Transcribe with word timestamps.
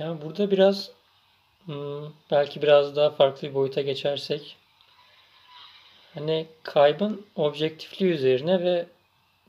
Yani 0.00 0.22
burada 0.22 0.50
biraz 0.50 0.90
hmm, 1.64 2.12
belki 2.30 2.62
biraz 2.62 2.96
daha 2.96 3.10
farklı 3.10 3.48
bir 3.48 3.54
boyuta 3.54 3.80
geçersek 3.80 4.56
hani 6.14 6.46
kaybın 6.62 7.26
objektifliği 7.36 8.12
üzerine 8.12 8.64
ve 8.64 8.86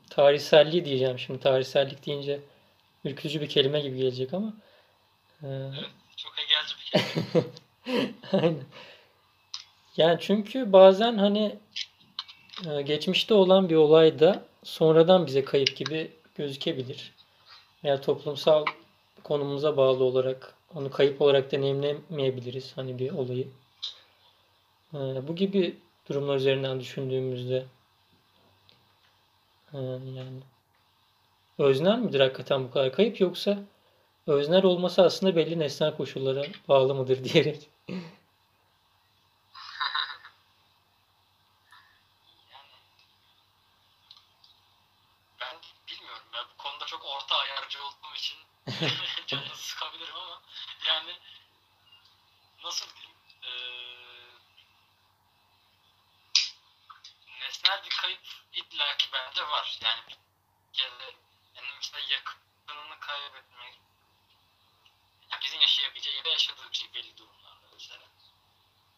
tarihselliği 0.09 0.85
diyeceğim 0.85 1.19
şimdi 1.19 1.39
tarihsellik 1.39 2.05
deyince 2.05 2.39
ürkütücü 3.05 3.41
bir 3.41 3.49
kelime 3.49 3.81
gibi 3.81 3.97
gelecek 3.97 4.33
ama 4.33 4.53
e, 5.43 5.47
çok 6.17 6.33
hegelci 6.37 6.75
bir 6.77 6.91
kelime. 6.91 7.47
aynen. 8.31 8.63
Yani 9.97 10.17
çünkü 10.21 10.73
bazen 10.73 11.17
hani 11.17 11.55
e, 12.69 12.81
geçmişte 12.81 13.33
olan 13.33 13.69
bir 13.69 13.75
olay 13.75 14.19
da 14.19 14.43
sonradan 14.63 15.27
bize 15.27 15.45
kayıp 15.45 15.75
gibi 15.75 16.11
gözükebilir. 16.35 17.13
Veya 17.83 18.01
toplumsal 18.01 18.65
konumumuza 19.23 19.77
bağlı 19.77 20.03
olarak 20.03 20.53
onu 20.75 20.91
kayıp 20.91 21.21
olarak 21.21 21.51
deneyimlemeyebiliriz 21.51 22.77
hani 22.77 22.99
bir 22.99 23.11
olayı. 23.11 23.47
E, 24.93 24.97
bu 25.27 25.35
gibi 25.35 25.79
durumlar 26.09 26.35
üzerinden 26.35 26.79
düşündüğümüzde 26.79 27.65
e, 29.73 29.77
yani 30.15 30.39
öznel 31.57 31.97
midir 31.97 32.19
hakikaten 32.19 32.63
bu 32.63 32.71
kadar 32.71 32.91
kayıp 32.93 33.19
yoksa 33.19 33.57
öznel 34.27 34.63
olması 34.63 35.01
aslında 35.03 35.35
belli 35.35 35.59
nesnel 35.59 35.97
koşullara 35.97 36.45
bağlı 36.67 36.95
mıdır 36.95 37.23
diyerek. 37.23 37.69
Yani 42.51 42.71
ben 45.41 45.55
bilmiyorum 45.87 46.27
ya 46.33 46.39
bu 46.53 46.63
konuda 46.63 46.85
çok 46.85 47.05
orta 47.05 47.35
ayarcı 47.35 47.79
olduğum 47.83 48.15
için 48.15 48.37
canını 49.27 49.55
sıkabilirim 49.55 50.15
ama 50.15 50.41
yani 50.87 51.11
nasıl 52.63 52.85
diyeyim 52.95 53.17
eee, 53.43 54.31
nesnel 57.41 57.83
bir 57.85 57.97
kayıp 58.01 58.21
illaki 58.53 59.11
bence 59.31 59.47
var. 59.47 59.77
Yani 59.81 60.01
bir 60.07 60.17
kere 60.73 61.15
yani 61.55 61.67
mesela 61.75 61.99
yakınını 62.09 62.99
kaybetmek 62.99 63.79
yani 65.31 65.41
bizim 65.43 65.61
yaşayabileceği 65.61 66.17
ya 66.17 66.25
da 66.25 66.29
yaşadığı 66.29 66.71
bir 66.71 66.77
şey 66.77 66.93
belli 66.93 67.17
durumlarda 67.17 67.67
mesela. 67.73 68.05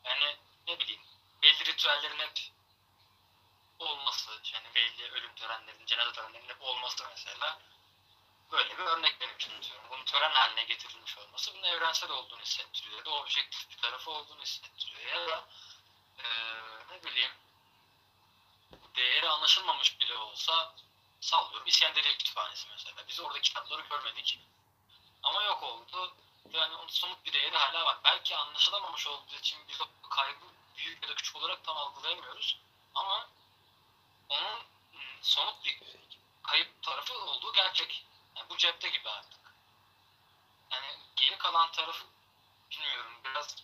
Yani 0.03 0.37
ne 0.67 0.79
bileyim 0.79 1.01
belli 1.43 1.65
ritüellerin 1.65 2.19
hep 2.19 2.39
olması, 3.79 4.41
yani 4.53 4.67
belli 4.75 5.11
ölüm 5.11 5.35
törenlerinin, 5.35 5.85
cenaze 5.85 6.11
törenlerinin 6.11 6.49
hep 6.49 6.61
olması 6.61 7.03
mesela 7.09 7.59
böyle 8.51 8.77
bir 8.77 8.83
örnek 8.83 9.15
için 9.35 9.61
diyorum. 9.61 9.85
Bunun 9.89 10.05
tören 10.05 10.31
haline 10.31 10.63
getirilmiş 10.63 11.17
olması 11.17 11.53
bunun 11.53 11.63
evrensel 11.63 12.09
olduğunu 12.09 12.41
hissettiriyor 12.41 12.97
ya 12.97 13.05
da 13.05 13.11
objektif 13.11 13.69
bir 13.69 13.77
tarafı 13.77 14.11
olduğunu 14.11 14.41
hissettiriyor 14.41 15.11
ya 15.11 15.27
da 15.27 15.47
eee, 16.17 16.85
ne 16.91 17.03
bileyim 17.03 17.31
değeri 18.95 19.29
anlaşılmamış 19.29 19.99
bile 19.99 20.17
olsa 20.17 20.75
sallıyorum 21.21 21.67
İskenderiye 21.67 22.17
Kütüphanesi 22.17 22.67
mesela. 22.69 23.07
Biz 23.07 23.19
orada 23.19 23.41
kitapları 23.41 23.81
görmedik 23.81 24.39
ama 25.23 25.43
yok 25.43 25.63
oldu. 25.63 26.13
Yani 26.53 26.75
onun 26.75 26.87
somut 26.87 27.25
bir 27.25 27.33
değeri 27.33 27.57
hala 27.57 27.85
var. 27.85 27.97
Belki 28.03 28.35
anlaşılamamış 28.35 29.07
olduğu 29.07 29.35
için 29.35 29.59
biz 29.69 29.81
o 29.81 30.09
kaybı 30.09 30.45
büyük 30.77 31.03
ya 31.03 31.09
da 31.09 31.15
küçük 31.15 31.35
olarak 31.35 31.63
tam 31.63 31.77
algılayamıyoruz. 31.77 32.57
Ama 32.95 33.29
onun 34.29 34.59
ım, 34.93 35.21
somut 35.21 35.65
bir 35.65 35.79
kayıp 36.43 36.83
tarafı 36.83 37.13
olduğu 37.13 37.53
gerçek. 37.53 38.05
Yani 38.35 38.49
bu 38.49 38.57
cepte 38.57 38.89
gibi 38.89 39.09
artık. 39.09 39.39
Yani 40.71 40.87
geri 41.15 41.37
kalan 41.37 41.71
tarafı 41.71 42.05
bilmiyorum 42.71 43.13
biraz 43.25 43.55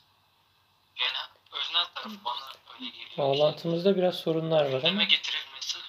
yani 1.00 1.18
öznel 1.52 1.86
tarafı 1.96 2.26
bana 2.26 2.52
öyle 2.76 2.90
geliyor. 2.90 3.18
Bağlantımızda 3.18 3.98
biraz 3.98 4.16
sorunlar 4.16 4.72
var 4.74 4.84
ama 4.84 5.04
getirilmesi. 5.04 5.80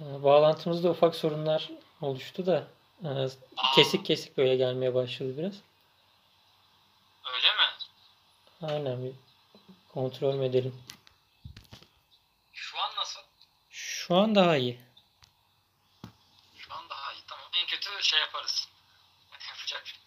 e, 0.00 0.22
bağlantımızda 0.24 0.90
ufak 0.90 1.14
sorunlar 1.14 1.70
oluştu 2.00 2.46
da 2.46 2.68
e, 3.04 3.08
kesik 3.74 4.06
kesik 4.06 4.36
böyle 4.36 4.56
gelmeye 4.56 4.94
başladı 4.94 5.38
biraz. 5.38 5.54
öyle 7.34 7.48
mi? 7.52 7.66
Aynen 8.72 9.04
bir 9.04 9.12
kontrol 9.94 10.42
edelim. 10.42 10.82
Şu 12.52 12.78
an 12.80 12.90
nasıl? 12.96 13.20
Şu 13.70 14.14
an 14.16 14.34
daha 14.34 14.56
iyi. 14.56 14.80
Şu 16.58 16.74
an 16.74 16.88
daha 16.90 17.12
iyi. 17.12 17.22
Tamam. 17.26 17.46
En 17.54 17.66
kötü 17.66 17.90
şey 18.02 18.20
yaparız. 18.20 18.68
Yapacak 19.48 19.86
şey. 19.86 19.98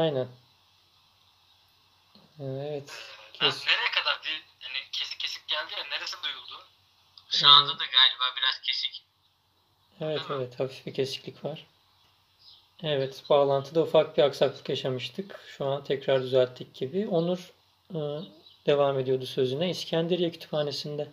Aynen. 0.00 0.28
E, 2.40 2.44
Evet. 2.44 2.92
Ee, 3.34 3.38
Kes. 3.38 3.66
nereye 3.66 3.90
kadar 3.90 4.20
bir 4.24 4.30
yani 4.60 4.78
kesik 4.92 5.20
kesik 5.20 5.48
geldi 5.48 5.72
ya 5.78 5.84
neresi 5.84 6.22
duyuldu? 6.22 6.66
Şu 7.30 7.48
anda 7.48 7.72
da 7.78 7.84
galiba 7.84 8.36
biraz 8.36 8.60
kesik. 8.60 9.02
Evet 10.00 10.22
evet 10.30 10.60
hafif 10.60 10.86
bir 10.86 10.94
kesiklik 10.94 11.44
var. 11.44 11.66
Evet 12.82 13.22
bağlantıda 13.30 13.82
ufak 13.82 14.16
bir 14.16 14.22
aksaklık 14.22 14.68
yaşamıştık. 14.68 15.40
Şu 15.58 15.64
an 15.66 15.84
tekrar 15.84 16.22
düzelttik 16.22 16.74
gibi. 16.74 17.08
Onur 17.08 17.38
e, 17.90 17.98
devam 18.66 18.98
ediyordu 18.98 19.26
sözüne. 19.26 19.70
İskenderiye 19.70 20.30
Kütüphanesi'nde 20.30 21.08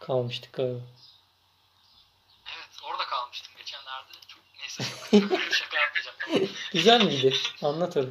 kalmıştık 0.00 0.52
galiba. 0.52 0.80
Evet 2.56 2.68
orada 2.82 3.04
kalmıştım 3.06 3.52
geçenlerde. 3.56 4.12
Çok 4.28 4.42
neyse 4.58 4.84
çok 5.28 5.54
şaka 5.54 5.78
yapmayacağım. 5.80 6.50
Güzel 6.72 7.04
miydi? 7.04 7.34
Anlat 7.62 7.96
onu. 7.96 8.10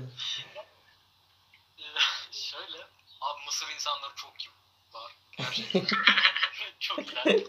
Ee, 1.80 1.84
Şöyle 2.32 2.78
abi 3.22 3.46
Mısır 3.46 3.68
insanları 3.76 4.16
çok 4.16 4.40
kibar. 4.40 5.12
Gerçekten. 5.38 5.47
çok 6.80 7.00
iyiler. 7.00 7.44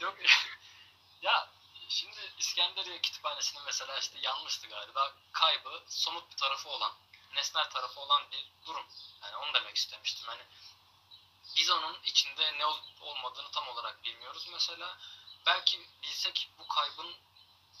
Yok 0.00 0.16
ya 1.22 1.48
şimdi 1.88 2.32
İskenderiye 2.38 3.00
Kütüphanesi'nin 3.00 3.64
mesela 3.64 3.98
işte 3.98 4.18
yanlıştı 4.22 4.66
galiba 4.66 5.12
kaybı 5.32 5.82
somut 5.88 6.30
bir 6.30 6.36
tarafı 6.36 6.68
olan 6.68 6.92
nesnel 7.34 7.70
tarafı 7.70 8.00
olan 8.00 8.22
bir 8.32 8.46
durum. 8.66 8.84
Yani 9.22 9.36
onu 9.36 9.54
demek 9.54 9.76
istemiştim. 9.76 10.26
Hani 10.26 10.42
biz 11.56 11.70
onun 11.70 11.98
içinde 12.04 12.58
ne 12.58 12.66
olup 12.66 13.02
olmadığını 13.02 13.50
tam 13.50 13.68
olarak 13.68 14.04
bilmiyoruz 14.04 14.48
mesela. 14.52 14.98
Belki 15.46 15.86
bilsek 16.02 16.50
bu 16.58 16.68
kaybın 16.68 17.16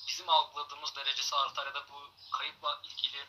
bizim 0.08 0.28
algıladığımız 0.28 0.96
derecesi 0.96 1.36
artar 1.36 1.66
ya 1.66 1.74
da 1.74 1.88
bu 1.88 2.10
kayıpla 2.30 2.80
ilgili 2.84 3.26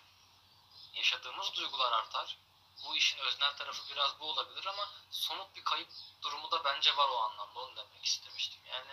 yaşadığımız 0.94 1.54
duygular 1.54 1.92
artar. 1.92 2.38
Bu 2.86 2.96
işin 2.96 3.18
öznel 3.20 3.56
tarafı 3.56 3.90
biraz 3.94 4.20
bu 4.20 4.26
olabilir 4.30 4.66
ama 4.66 4.90
somut 5.12 5.56
bir 5.56 5.64
kayıp 5.64 5.90
durumu 6.22 6.52
da 6.52 6.64
bence 6.64 6.98
var 6.98 7.10
o 7.10 7.18
anlamda. 7.18 7.60
Onu 7.60 7.76
demek 7.76 8.06
istemiştim. 8.06 8.62
Yani 8.66 8.92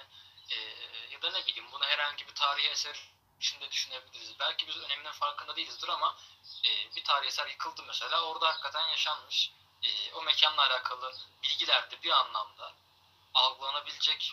eee, 0.51 1.09
ya 1.11 1.23
da 1.23 1.31
ne 1.31 1.47
bileyim 1.47 1.73
bunu 1.73 1.85
herhangi 1.85 2.29
bir 2.29 2.35
tarihi 2.35 2.69
eser 2.69 3.09
içinde 3.41 3.71
düşünebiliriz. 3.71 4.39
Belki 4.41 4.67
biz 4.67 4.77
öneminin 4.77 5.13
farkında 5.13 5.57
değilizdir 5.57 5.89
ama 5.89 6.17
eee, 6.65 6.91
bir 6.97 7.05
tarihi 7.05 7.29
eser 7.29 7.47
yıkıldı 7.47 7.83
mesela. 7.83 8.23
Orada 8.23 8.49
hakikaten 8.49 8.89
yaşanmış. 8.89 9.51
Eee, 9.83 10.13
o 10.15 10.23
mekanla 10.23 10.63
alakalı 10.63 11.13
bilgiler 11.43 11.91
de 11.91 12.03
bir 12.03 12.11
anlamda 12.11 12.73
algılanabilecek 13.35 14.33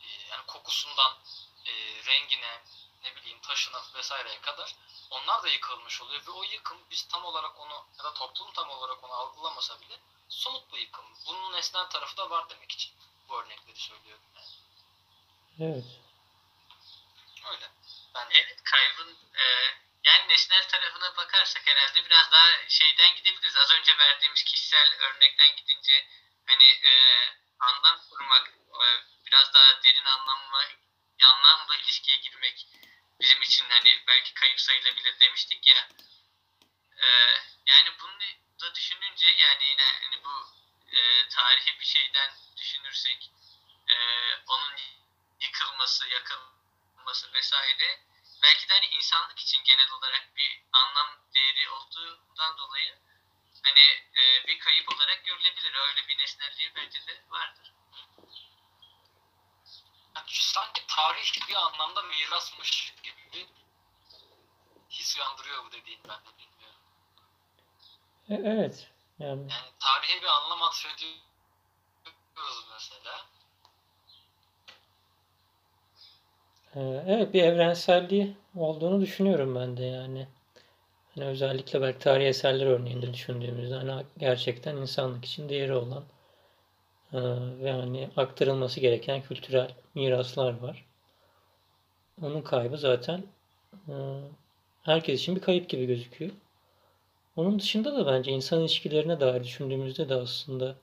eee, 0.00 0.26
yani 0.30 0.46
kokusundan 0.46 1.18
eee, 1.66 2.04
rengine 2.06 2.62
ne 3.06 3.16
bileyim 3.16 3.40
taşına 3.40 3.82
vesaireye 3.94 4.40
kadar 4.40 4.74
onlar 5.10 5.42
da 5.42 5.48
yıkılmış 5.48 6.02
oluyor 6.02 6.26
ve 6.26 6.30
o 6.30 6.42
yıkım 6.42 6.78
biz 6.90 7.08
tam 7.08 7.24
olarak 7.24 7.60
onu 7.60 7.86
ya 7.98 8.04
da 8.04 8.14
toplum 8.14 8.52
tam 8.52 8.70
olarak 8.70 9.04
onu 9.04 9.12
algılamasa 9.12 9.80
bile 9.80 10.00
somut 10.28 10.72
bir 10.72 10.78
yıkım. 10.78 11.04
Bunun 11.26 11.52
nesnel 11.52 11.84
tarafı 11.84 12.16
da 12.16 12.30
var 12.30 12.48
demek 12.48 12.72
için 12.72 12.94
bu 13.28 13.40
örnekleri 13.40 13.78
söylüyorum 13.78 14.24
yani. 14.36 14.46
Evet. 15.60 15.84
Öyle. 17.50 17.70
Ben 18.14 18.26
Evet 18.30 18.62
kaybın 18.62 19.16
e, 19.34 19.44
yani 20.04 20.28
nesnel 20.28 20.68
tarafına 20.68 21.16
bakarsak 21.16 21.66
herhalde 21.66 22.04
biraz 22.04 22.32
daha 22.32 22.68
şeyden 22.68 23.14
gidebiliriz. 23.14 23.56
Az 23.56 23.70
önce 23.70 23.98
verdiğimiz 23.98 24.44
kişisel 24.44 24.94
örnekten 25.00 25.56
gidince 25.56 26.06
hani 26.46 26.64
e, 26.64 26.92
anlam 27.60 28.00
kurmak, 28.10 28.48
e, 28.48 28.86
biraz 29.26 29.54
daha 29.54 29.82
derin 29.82 30.04
anlamla 30.04 30.66
anlamla 31.24 31.76
ilişkiye 31.76 32.16
girmek 32.16 32.66
bizim 33.20 33.42
için 33.42 33.66
hani 33.68 34.02
belki 34.06 34.34
kayıp 34.34 34.60
sayılabilir 34.60 35.20
demiştik 35.20 35.66
ya. 35.66 35.88
E, 36.96 37.06
yani 37.66 37.90
bunu 38.00 38.18
da 38.60 38.74
düşününce 38.74 39.26
yani 39.26 39.64
yine 39.64 39.82
hani 40.02 40.24
bu 40.24 40.46
e, 40.92 41.28
tarihi 41.28 41.80
bir 41.80 41.84
şeyden 41.84 42.30
düşünürsek 42.56 43.30
e, 43.88 43.96
onun 44.46 44.76
yıkılması, 45.40 46.08
yakılması 46.08 47.32
vesaire 47.32 48.00
belki 48.42 48.68
de 48.68 48.72
hani 48.72 48.86
insanlık 48.86 49.38
için 49.38 49.64
genel 49.64 49.90
olarak 49.90 50.36
bir 50.36 50.62
anlam 50.72 51.18
değeri 51.34 51.70
olduğundan 51.70 52.58
dolayı 52.58 52.98
hani 53.62 53.80
e, 54.16 54.46
bir 54.46 54.58
kayıp 54.58 54.94
olarak 54.94 55.24
görülebilir. 55.24 55.74
Öyle 55.74 56.08
bir 56.08 56.18
nesnelliği 56.18 56.74
bence 56.74 57.06
de 57.06 57.22
vardır. 57.30 57.72
Yani 60.16 60.26
sanki 60.28 60.82
tarih 60.88 61.48
bir 61.48 61.54
anlamda 61.54 62.02
mirasmış 62.02 62.94
gibi 63.02 63.46
his 64.90 65.16
uyandırıyor 65.16 65.64
bu 65.64 65.72
dediğin 65.72 66.00
ben 66.08 66.20
de 66.20 66.38
bilmiyorum. 66.38 66.80
E, 68.28 68.34
evet. 68.34 68.88
Yani 69.18 69.40
Yani 69.40 69.72
tarihe 69.80 70.22
bir 70.22 70.26
anlam 70.26 70.62
atfediyoruz 70.62 71.20
mesela. 72.72 73.26
e, 76.74 76.80
evet 77.06 77.34
bir 77.34 77.42
evrenselliği 77.42 78.36
olduğunu 78.56 79.00
düşünüyorum 79.00 79.54
ben 79.54 79.76
de 79.76 79.84
yani. 79.84 80.28
Hani 81.14 81.24
özellikle 81.26 81.82
belki 81.82 81.98
tarihi 81.98 82.26
eserler 82.28 82.66
örneğinde 82.66 83.14
düşündüğümüzde 83.14 83.74
hani 83.74 84.06
gerçekten 84.18 84.76
insanlık 84.76 85.24
için 85.24 85.48
değeri 85.48 85.74
olan 85.74 86.04
ve 87.62 87.72
hani 87.72 88.10
aktarılması 88.16 88.80
gereken 88.80 89.22
kültürel 89.22 89.74
miraslar 89.94 90.58
var. 90.58 90.86
Onun 92.22 92.42
kaybı 92.42 92.78
zaten 92.78 93.22
e, 93.88 93.94
herkes 94.82 95.20
için 95.20 95.36
bir 95.36 95.40
kayıp 95.40 95.68
gibi 95.68 95.86
gözüküyor. 95.86 96.32
Onun 97.36 97.58
dışında 97.58 97.96
da 97.96 98.06
bence 98.06 98.30
insan 98.30 98.60
ilişkilerine 98.60 99.20
dair 99.20 99.44
düşündüğümüzde 99.44 100.08
de 100.08 100.14
aslında 100.14 100.76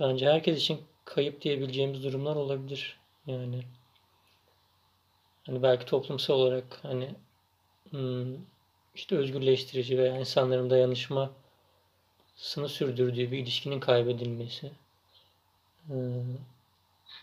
bence 0.00 0.26
herkes 0.26 0.58
için 0.58 0.80
kayıp 1.04 1.42
diyebileceğimiz 1.42 2.04
durumlar 2.04 2.36
olabilir. 2.36 3.00
Yani 3.26 3.62
hani 5.46 5.62
belki 5.62 5.86
toplumsal 5.86 6.34
olarak 6.34 6.78
hani 6.82 7.14
hmm, 7.90 8.36
işte 8.94 9.16
özgürleştirici 9.16 9.98
veya 9.98 10.18
insanların 10.18 10.70
dayanışmasını 10.70 11.38
sürdürdüğü 12.68 13.32
bir 13.32 13.38
ilişkinin 13.38 13.80
kaybedilmesi. 13.80 14.72
Ee, 15.90 15.94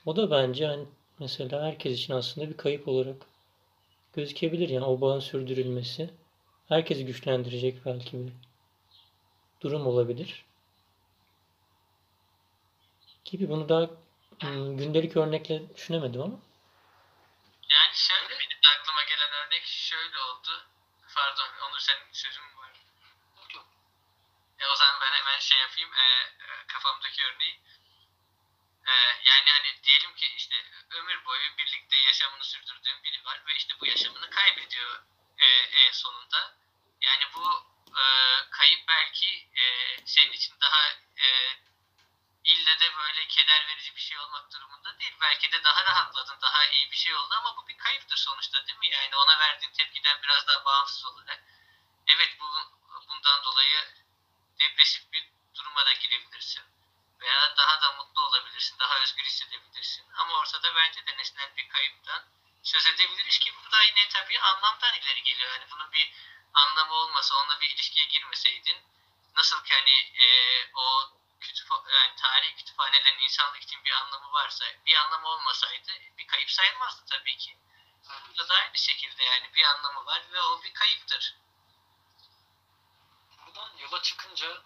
o 0.06 0.16
da 0.16 0.32
bence 0.32 0.68
hani 0.68 0.86
mesela 1.20 1.64
herkes 1.66 2.00
için 2.00 2.14
aslında 2.14 2.50
bir 2.50 2.58
kayıp 2.58 2.88
olarak 2.88 3.16
gözükebilir. 4.14 4.70
Yani 4.70 4.86
o 4.86 5.02
bağın 5.02 5.20
sürdürülmesi 5.20 6.10
herkesi 6.70 7.06
güçlendirecek 7.06 7.86
belki 7.86 8.18
bir 8.18 8.34
durum 9.62 9.88
olabilir. 9.88 10.46
Gibi 13.26 13.50
bunu 13.50 13.70
daha 13.70 13.90
hmm, 14.42 14.78
gündelik 14.78 15.18
örnekle 15.18 15.76
düşünemedim 15.76 16.22
ama. 16.22 16.40
Yani 17.70 17.94
şöyle 17.94 18.30
benim 18.40 18.60
de 18.64 18.68
aklıma 18.80 19.04
gelen 19.04 19.32
örnek 19.32 19.64
şöyle 19.66 20.20
oldu. 20.20 20.68
Pardon 21.16 21.50
Onur 21.70 21.80
senin 21.80 22.14
sözün 22.14 22.44
mü 22.44 22.58
var? 22.58 22.72
Yok 23.38 23.56
yok. 23.56 23.66
E, 24.60 24.64
o 24.74 24.76
zaman 24.76 25.02
ben 25.02 25.14
hemen 25.20 25.40
şey 25.40 25.60
yapayım. 25.60 25.94
E, 25.94 26.06
e, 26.46 26.68
kafamdaki 26.68 27.22
örneği. 27.24 27.60
E, 28.88 28.94
yani 29.30 29.50
hani 29.56 29.84
diyelim 29.84 30.16
ki 30.16 30.26
işte 30.38 30.56
ömür 30.90 31.26
boyu 31.26 31.58
birlikte 31.58 31.96
yaşamını 31.96 32.44
sürdürdüğün 32.44 33.04
biri 33.04 33.26
var 33.26 33.42
ve 33.48 33.56
işte 33.56 33.74
bu 33.82 33.86
yaşamını 33.86 34.30
kaybediyor 34.30 35.04
e, 35.38 35.48
en 35.86 35.92
sonunda. 35.92 36.56
Yani 37.02 37.24
bu 37.36 37.46
e, 38.02 38.04
kayıp 38.50 38.88
belki 38.88 39.50
e, 39.56 39.66
senin 40.06 40.32
için 40.32 40.56
daha 40.62 40.90
e, 41.18 41.28
ille 42.44 42.80
de 42.80 42.96
böyle 42.98 43.28
keder 43.28 43.68
verici 43.68 43.96
bir 43.96 44.02
şey 44.02 44.20
olmak 44.20 44.54
durumunda 44.54 45.00
değil. 45.00 45.14
Belki 45.44 45.58
de 45.58 45.64
daha 45.64 45.86
rahatladın, 45.86 46.42
daha 46.42 46.66
iyi 46.66 46.92
bir 46.92 46.96
şey 46.96 47.16
oldu 47.16 47.36
ama 47.38 47.58
bu 47.58 47.68
bir 47.68 47.78
kayıptır 47.78 48.18
sonuçta 48.18 48.68
değil 48.68 48.80
mi? 48.80 48.88
Yani 48.88 49.16
ona 49.16 49.40
verdiğin 49.40 49.72
tepkiden 49.72 50.22
biraz 50.24 50.48
daha 50.48 50.66
bağımsız 50.66 51.06
olarak. 51.06 51.44
Evet 52.08 52.40
bu, 52.40 52.46
bundan 53.10 53.44
dolayı 53.44 53.94
depresif 54.60 55.12
bir 55.12 55.30
duruma 55.56 55.86
da 55.86 55.94
girebilirsin. 55.94 56.64
Veya 57.22 57.58
daha 57.58 57.82
da 57.82 57.92
mutlu 57.92 58.22
olabilirsin, 58.22 58.80
daha 58.80 59.00
özgür 59.00 59.24
hissedebilirsin. 59.24 60.06
Ama 60.18 60.34
ortada 60.34 60.76
bence 60.76 61.06
de 61.06 61.18
nesnel 61.18 61.56
bir 61.58 61.70
kayıptan 61.70 62.24
söz 62.64 62.88
edebiliriz 62.88 63.40
ki 63.40 63.54
bu 63.56 63.72
da 63.72 63.84
yine 63.84 64.10
tabii 64.10 64.40
anlamdan 64.40 64.94
ileri 64.94 65.24
geliyor. 65.24 65.52
Yani 65.52 65.66
bunun 65.72 65.92
bir 65.92 66.14
anlamı 66.54 66.94
olmasa, 66.94 67.36
onunla 67.36 67.60
bir 67.60 67.70
ilişkiye 67.70 68.06
girmeseydin 68.06 68.84
nasıl 69.36 69.64
ki 69.64 69.74
hani 69.74 70.24
e, 70.26 70.28
o 70.74 71.10
yani 71.72 72.16
tarihi 72.16 72.56
kütüphanelerin 72.56 73.20
insanlık 73.20 73.64
için 73.64 73.84
bir 73.84 73.92
anlamı 73.92 74.32
varsa, 74.34 74.66
bir 74.86 74.96
anlamı 74.96 75.28
olmasaydı 75.28 75.92
bir 76.18 76.28
kayıp 76.28 76.52
sayılmazdı 76.52 77.06
tabii 77.06 77.38
ki. 77.38 77.58
Burada 78.28 78.50
da 78.50 78.54
aynı 78.54 78.78
şekilde 78.78 79.24
yani 79.24 79.54
bir 79.54 79.64
anlamı 79.64 80.06
var 80.06 80.24
ve 80.32 80.42
o 80.42 80.64
bir 80.64 80.74
kayıptır. 80.74 81.36
Buradan 83.46 83.78
yola 83.78 84.02
çıkınca 84.02 84.64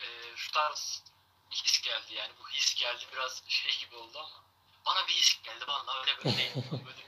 e, 0.00 0.36
şu 0.36 0.52
tarz 0.52 1.02
his 1.50 1.82
geldi 1.82 2.14
yani 2.14 2.32
bu 2.40 2.48
his 2.48 2.74
geldi 2.74 3.04
biraz 3.12 3.42
şey 3.48 3.78
gibi 3.78 3.96
oldu 3.96 4.18
ama 4.18 4.44
bana 4.86 5.08
bir 5.08 5.12
his 5.12 5.42
geldi 5.42 5.66
vallahi 5.68 5.98
öyle 5.98 6.18
böyle 6.18 6.36
değil. 6.36 6.52
Böyle 6.86 7.04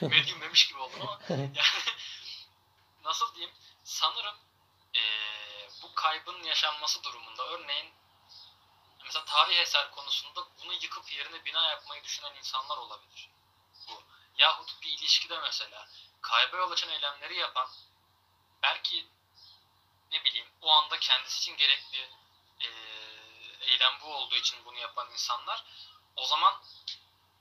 medyum 0.16 0.40
demiş 0.40 0.68
gibi 0.68 0.78
oldum 0.78 1.00
ama 1.02 1.20
yani 1.28 1.52
nasıl 3.04 3.34
diyeyim 3.34 3.54
sanırım 3.84 4.36
e, 4.96 5.02
bu 5.82 5.94
kaybın 5.94 6.42
yaşanması 6.42 7.02
durumunda 7.04 7.48
örneğin 7.48 7.94
mesela 9.10 9.24
tarih 9.24 9.58
eser 9.58 9.90
konusunda 9.90 10.46
bunu 10.62 10.72
yıkıp 10.72 11.12
yerine 11.12 11.44
bina 11.44 11.70
yapmayı 11.70 12.04
düşünen 12.04 12.34
insanlar 12.34 12.76
olabilir. 12.76 13.30
Bu. 13.88 14.02
Yahut 14.38 14.82
bir 14.82 14.88
ilişkide 14.88 15.38
mesela 15.38 15.88
kayba 16.22 16.56
yol 16.56 16.70
açan 16.70 16.90
eylemleri 16.90 17.38
yapan 17.38 17.68
belki 18.62 19.06
ne 20.12 20.24
bileyim 20.24 20.46
o 20.62 20.70
anda 20.70 20.98
kendisi 20.98 21.38
için 21.38 21.56
gerekli 21.56 22.10
e, 22.60 22.68
eylem 23.60 24.00
bu 24.00 24.14
olduğu 24.14 24.36
için 24.36 24.64
bunu 24.64 24.78
yapan 24.78 25.10
insanlar 25.12 25.64
o 26.16 26.26
zaman 26.26 26.62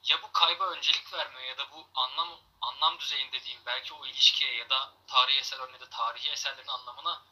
ya 0.03 0.21
bu 0.21 0.31
kayba 0.31 0.65
öncelik 0.65 1.13
vermiyor 1.13 1.43
ya 1.43 1.57
da 1.57 1.71
bu 1.71 1.87
anlam 1.95 2.39
anlam 2.61 2.99
düzeyinde 2.99 3.43
diyeyim 3.43 3.65
belki 3.65 3.93
o 3.93 4.05
ilişkiye 4.05 4.55
ya 4.55 4.69
da 4.69 4.93
tarihi 5.07 5.39
eser 5.39 5.59
örneğinde 5.59 5.89
tarihi 5.89 6.29
eserlerin 6.29 6.67
anlamına 6.67 7.23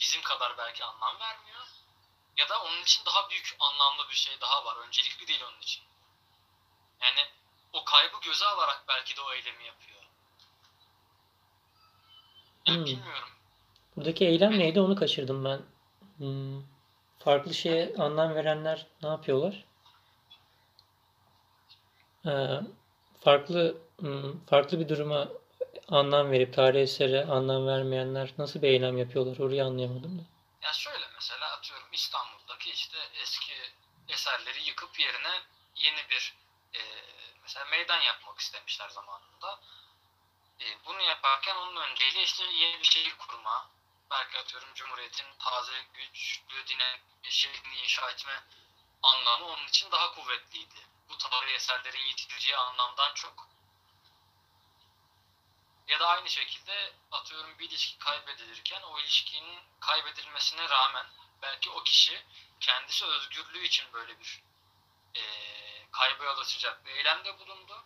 bizim 0.00 0.22
kadar 0.22 0.58
belki 0.58 0.84
anlam 0.84 1.20
vermiyor. 1.20 1.83
Ya 2.36 2.48
da 2.48 2.62
onun 2.62 2.82
için 2.82 3.04
daha 3.06 3.30
büyük 3.30 3.56
anlamlı 3.58 4.08
bir 4.10 4.14
şey 4.14 4.40
daha 4.40 4.64
var. 4.64 4.76
Öncelikli 4.86 5.28
değil 5.28 5.42
onun 5.42 5.60
için. 5.60 5.84
Yani 7.02 7.20
o 7.72 7.84
kaybı 7.84 8.16
göze 8.22 8.46
alarak 8.46 8.84
belki 8.88 9.16
de 9.16 9.20
o 9.20 9.32
eylemi 9.32 9.64
yapıyor. 9.64 10.00
Yani 12.66 12.78
Hmm. 12.78 12.86
bilmiyorum. 12.86 13.28
Buradaki 13.96 14.24
eylem 14.26 14.58
neydi 14.58 14.80
onu 14.80 14.96
kaçırdım 14.96 15.44
ben. 15.44 15.62
Hmm, 16.16 16.62
farklı 17.18 17.54
şeye 17.54 17.94
anlam 17.98 18.34
verenler 18.34 18.86
ne 19.02 19.08
yapıyorlar? 19.08 19.64
Ee, 22.26 22.60
farklı 23.20 23.76
hmm, 23.98 24.46
farklı 24.46 24.80
bir 24.80 24.88
duruma 24.88 25.28
anlam 25.88 26.30
verip 26.30 26.54
tarihi 26.54 26.82
esere 26.82 27.24
anlam 27.24 27.66
vermeyenler 27.66 28.34
nasıl 28.38 28.62
bir 28.62 28.68
eylem 28.68 28.98
yapıyorlar? 28.98 29.38
Orayı 29.38 29.64
anlayamadım 29.64 30.18
da. 30.18 30.22
Ya 30.62 30.72
şöyle 30.72 31.04
mesela 31.14 31.52
atıyorum 31.52 31.88
İstanbul'daki 31.92 32.70
işte 32.70 32.98
eski 33.22 33.52
eserleri 34.24 34.62
yıkıp 34.62 34.98
yerine 34.98 35.42
yeni 35.76 36.08
bir 36.10 36.34
e, 36.74 36.80
mesela 37.42 37.64
meydan 37.64 38.00
yapmak 38.00 38.40
istemişler 38.40 38.88
zamanında. 38.88 39.60
E, 40.60 40.84
bunu 40.84 41.02
yaparken 41.02 41.56
onun 41.56 41.76
önceliği 41.76 42.24
işte 42.24 42.44
yeni 42.44 42.80
bir 42.80 42.84
şehir 42.84 43.16
kurma, 43.16 43.70
belki 44.10 44.38
atıyorum 44.38 44.74
Cumhuriyet'in 44.74 45.26
taze, 45.38 45.86
güçlü, 45.94 46.66
dinamik 46.66 47.02
bir 47.24 47.30
şehrini 47.30 47.76
inşa 47.76 48.10
etme 48.10 48.42
anlamı 49.02 49.46
onun 49.46 49.66
için 49.66 49.90
daha 49.90 50.14
kuvvetliydi. 50.14 50.86
Bu 51.08 51.18
tarihi 51.18 51.54
eserlerin 51.54 52.06
yitileceği 52.06 52.56
anlamdan 52.56 53.14
çok. 53.14 53.48
Ya 55.88 56.00
da 56.00 56.08
aynı 56.08 56.30
şekilde 56.30 56.92
atıyorum 57.12 57.58
bir 57.58 57.68
ilişki 57.68 57.98
kaybedilirken 57.98 58.82
o 58.82 59.00
ilişkinin 59.00 59.60
kaybedilmesine 59.80 60.68
rağmen 60.68 61.06
belki 61.44 61.70
o 61.70 61.82
kişi 61.82 62.22
kendisi 62.60 63.04
özgürlüğü 63.04 63.64
için 63.64 63.92
böyle 63.92 64.20
bir 64.20 64.42
eee 65.14 65.86
kayba 65.92 66.24
yol 66.24 66.38
açacak 66.38 66.84
bir 66.86 66.90
eylemde 66.90 67.38
bulundu. 67.38 67.84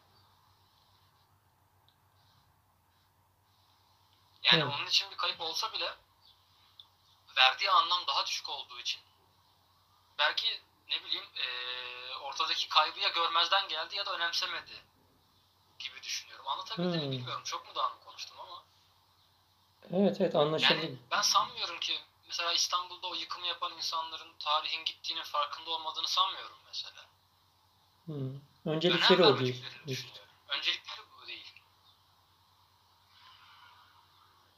Yani 4.43 4.63
Evet. 4.65 4.75
onun 4.79 4.87
için 4.87 5.11
bir 5.11 5.17
kayıp 5.17 5.41
olsa 5.41 5.73
bile 5.73 5.95
verdiği 7.37 7.71
anlam 7.71 8.07
daha 8.07 8.27
düşük 8.27 8.49
olduğu 8.49 8.81
için 8.81 9.01
belki 10.19 10.61
ne 10.89 11.05
bileyim 11.05 11.25
eee, 11.37 12.15
ortadaki 12.17 12.69
kaybı 12.69 13.01
ya 13.01 13.09
görmezden 13.09 13.69
geldi 13.69 13.97
ya 13.97 14.07
da 14.07 14.15
önemsemedi 14.15 14.83
gibi 15.79 16.03
düşünüyorum. 16.03 16.49
Anlatabildim 16.49 17.01
mi 17.01 17.05
Hmm. 17.07 17.13
bilmiyorum. 17.13 17.43
Çok 17.45 17.69
mu 17.69 17.75
dağınık 17.75 18.05
konuştum 18.05 18.41
ama. 18.41 18.65
Evet 19.93 20.21
evet 20.21 20.37
anlaşıldı. 20.37 20.75
Yani 20.81 20.97
ben 21.11 21.21
sanmıyorum 21.23 21.81
ki 21.81 22.01
mesela 22.39 22.53
İstanbul'da 22.53 23.07
o 23.07 23.15
yıkımı 23.15 23.47
yapan 23.47 23.73
insanların 23.77 24.35
tarihin 24.39 24.85
gittiğinin 24.85 25.23
farkında 25.23 25.71
olmadığını 25.71 26.09
sanmıyorum 26.09 26.57
mesela. 26.67 27.07
Hmm. 28.05 28.41
Öncelikleri 28.65 29.23
Önem 29.23 29.35
o 29.35 29.39
değil. 29.39 29.65
Öncelikleri 30.49 31.01
bu 31.23 31.27
değil. 31.27 31.53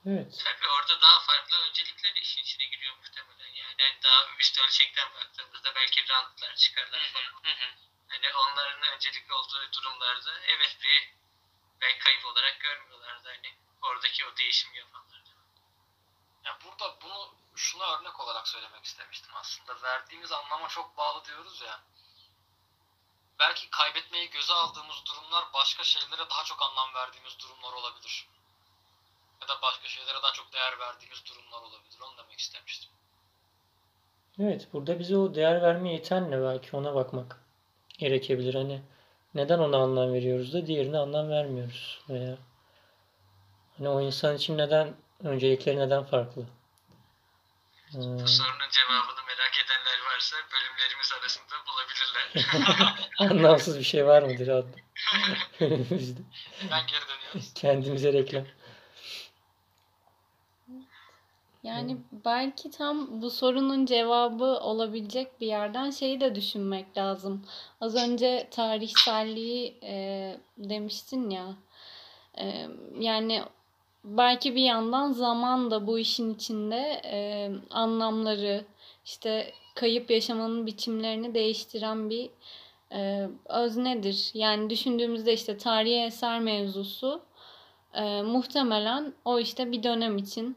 Evet. 0.07 0.45
Tabii 0.45 0.69
orada 0.69 1.01
daha 1.01 1.21
farklı 1.21 1.57
öncelikler 1.59 2.15
işin 2.15 2.43
içine 2.43 2.67
giriyor 2.67 2.97
muhtemelen. 2.97 3.55
Yani 3.55 3.83
hani 3.83 4.03
daha 4.03 4.27
üst 4.39 4.59
ölçekten 4.59 5.15
baktığımızda 5.15 5.75
belki 5.75 6.09
rantlar 6.09 6.55
çıkarlar 6.55 7.01
falan. 7.13 7.55
Hı 7.55 7.65
hı. 7.65 7.69
Hani 8.09 8.35
onların 8.35 8.83
öncelikli 8.83 9.33
olduğu 9.33 9.73
durumlarda 9.73 10.41
evet 10.41 10.77
bir 10.83 11.13
belki 11.81 11.99
kayıp 11.99 12.27
olarak 12.27 12.61
görmüyorlardır 12.61 12.91
vardı 13.25 13.41
hani 13.43 13.55
oradaki 13.83 14.27
o 14.27 14.37
değişim 14.37 14.75
yapanlar. 14.75 15.23
Ya 16.45 16.59
burada 16.65 17.01
bunu 17.03 17.40
şuna 17.55 17.85
örnek 17.97 18.21
olarak 18.21 18.49
söylemek 18.49 18.85
istemiştim 18.85 19.33
aslında. 19.35 19.83
Verdiğimiz 19.83 20.33
anlama 20.33 20.69
çok 20.69 20.97
bağlı 20.97 21.25
diyoruz 21.25 21.63
ya. 21.63 21.81
Belki 23.41 23.71
kaybetmeyi 23.71 24.31
göze 24.31 24.53
aldığımız 24.53 25.05
durumlar 25.07 25.45
başka 25.55 25.85
şeylere 25.85 26.31
daha 26.31 26.45
çok 26.45 26.63
anlam 26.63 26.95
verdiğimiz 26.95 27.39
durumlar 27.39 27.73
olabilir. 27.73 28.29
Ya 29.43 29.49
da 29.49 29.63
başka 29.63 29.89
şeylere 29.89 30.23
daha 30.23 30.33
çok 30.33 30.53
değer 30.53 30.79
verdiğimiz 30.79 31.25
durumlar 31.27 31.63
olabilir. 31.63 32.01
Onu 32.01 32.17
demek 32.19 32.41
istemiştim. 32.41 32.91
Evet, 34.39 34.69
burada 34.73 34.99
bize 34.99 35.17
o 35.17 35.35
değer 35.35 35.63
verme 35.63 35.93
yeten 35.93 36.33
belki 36.33 36.77
ona 36.77 36.95
bakmak 36.95 37.41
gerekebilir. 37.99 38.55
Hani 38.55 38.83
neden 39.35 39.59
ona 39.59 39.77
anlam 39.77 40.13
veriyoruz 40.13 40.53
da 40.53 40.67
diğerine 40.67 40.99
anlam 40.99 41.31
vermiyoruz 41.31 42.01
veya 42.09 42.39
hani 43.79 43.89
o 43.89 44.01
insan 44.01 44.37
için 44.37 44.59
neden 44.59 44.95
öncelikleri 45.25 45.79
neden 45.79 46.05
farklı? 46.05 46.47
Ee, 47.95 47.99
Bu 47.99 48.29
sorunun 48.29 48.71
cevabını 48.71 49.27
merak 49.27 49.55
edenler 49.65 49.99
varsa 50.13 50.37
bölümlerimiz 50.53 51.13
arasında 51.13 51.55
bulabilirler. 51.67 53.09
anlamsız 53.19 53.79
bir 53.79 53.85
şey 53.85 54.07
var 54.07 54.23
mıdır 54.23 54.49
adlı 54.49 54.77
önümüzde. 55.61 56.21
Ben 56.71 56.87
geri 56.87 57.01
dönüyoruz. 57.09 57.55
Kendimize 57.55 58.13
reklam. 58.13 58.45
Yani 61.63 61.97
belki 62.13 62.71
tam 62.71 63.23
bu 63.23 63.31
sorunun 63.31 63.87
cevabı 63.87 64.45
olabilecek 64.45 65.41
bir 65.41 65.47
yerden 65.47 65.91
şeyi 65.91 66.21
de 66.21 66.35
düşünmek 66.35 66.97
lazım. 66.97 67.47
Az 67.81 67.97
önce 67.97 68.49
tarihselliği 68.51 69.79
e, 69.83 70.37
demiştin 70.57 71.31
ya. 71.31 71.57
E, 72.39 72.67
yani 72.99 73.43
belki 74.05 74.55
bir 74.55 74.63
yandan 74.63 75.13
zaman 75.13 75.71
da 75.71 75.87
bu 75.87 75.99
işin 75.99 76.35
içinde 76.35 77.01
e, 77.05 77.51
anlamları, 77.71 78.65
işte 79.05 79.53
kayıp 79.75 80.11
yaşamanın 80.11 80.67
biçimlerini 80.67 81.35
değiştiren 81.35 82.11
bir 82.11 82.31
e, 82.93 83.29
öznedir. 83.45 84.31
Yani 84.35 84.71
düşündüğümüzde 84.71 85.33
işte 85.33 85.57
tarihi 85.57 86.05
eser 86.05 86.41
mevzusu 86.41 87.23
e, 87.95 88.23
muhtemelen 88.23 89.15
o 89.25 89.39
işte 89.39 89.73
bir 89.73 89.83
dönem 89.83 90.19
için 90.19 90.57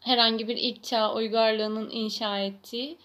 herhangi 0.00 0.48
bir 0.48 0.56
ilk 0.56 0.84
çağ 0.84 1.14
uygarlığının 1.14 1.90
inşa 1.90 2.38
ettiği 2.38 2.98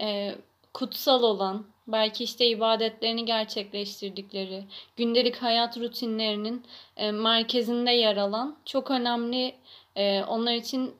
e, 0.00 0.34
kutsal 0.74 1.22
olan, 1.22 1.66
belki 1.86 2.24
işte 2.24 2.46
ibadetlerini 2.46 3.24
gerçekleştirdikleri, 3.24 4.64
gündelik 4.96 5.36
hayat 5.36 5.78
rutinlerinin 5.78 6.62
e, 6.96 7.12
merkezinde 7.12 7.90
yer 7.90 8.16
alan 8.16 8.56
çok 8.64 8.90
önemli 8.90 9.54
e, 9.96 10.24
onlar 10.24 10.54
için 10.54 10.94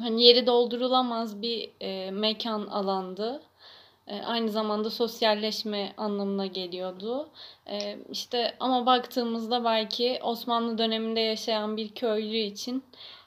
hani 0.00 0.24
yeri 0.24 0.46
doldurulamaz 0.46 1.42
bir 1.42 1.70
e, 1.80 2.10
mekan 2.10 2.66
alandı. 2.66 3.42
E, 4.06 4.22
aynı 4.22 4.48
zamanda 4.50 4.90
sosyalleşme 4.90 5.92
anlamına 5.96 6.46
geliyordu. 6.46 7.28
E, 7.66 7.98
işte 8.10 8.56
ama 8.60 8.86
baktığımızda 8.86 9.64
belki 9.64 10.18
Osmanlı 10.22 10.78
döneminde 10.78 11.20
yaşayan 11.20 11.76
bir 11.76 11.94
köylü 11.94 12.36
için 12.36 12.84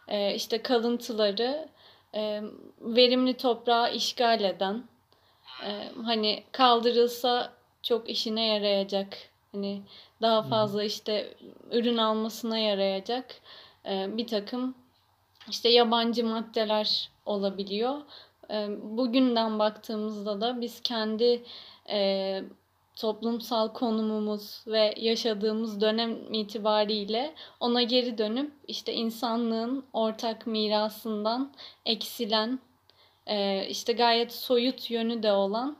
e, 0.07 0.35
işte 0.35 0.61
kalıntıları 0.61 1.69
e, 2.15 2.41
verimli 2.81 3.37
toprağı 3.37 3.95
işgal 3.95 4.41
eden 4.41 4.83
e, 5.65 5.91
hani 6.03 6.43
kaldırılsa 6.51 7.53
çok 7.83 8.09
işine 8.09 8.47
yarayacak 8.47 9.17
hani 9.51 9.81
daha 10.21 10.43
fazla 10.43 10.83
işte 10.83 11.33
ürün 11.71 11.97
almasına 11.97 12.57
yarayacak 12.57 13.35
e, 13.85 14.17
bir 14.17 14.27
takım 14.27 14.75
işte 15.49 15.69
yabancı 15.69 16.25
maddeler 16.25 17.09
olabiliyor. 17.25 18.01
E, 18.51 18.67
bugünden 18.81 19.59
baktığımızda 19.59 20.41
da 20.41 20.61
biz 20.61 20.81
kendi 20.81 21.43
e, 21.89 22.41
toplumsal 22.95 23.73
konumumuz 23.73 24.63
ve 24.67 24.93
yaşadığımız 24.97 25.81
dönem 25.81 26.33
itibariyle 26.33 27.33
ona 27.59 27.83
geri 27.83 28.17
dönüp 28.17 28.53
işte 28.67 28.93
insanlığın 28.93 29.85
ortak 29.93 30.47
mirasından 30.47 31.51
eksilen 31.85 32.59
e, 33.29 33.67
işte 33.69 33.93
gayet 33.93 34.33
soyut 34.33 34.91
yönü 34.91 35.23
de 35.23 35.31
olan 35.31 35.77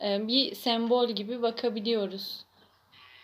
e, 0.00 0.28
bir 0.28 0.54
sembol 0.54 1.08
gibi 1.08 1.42
bakabiliyoruz. 1.42 2.44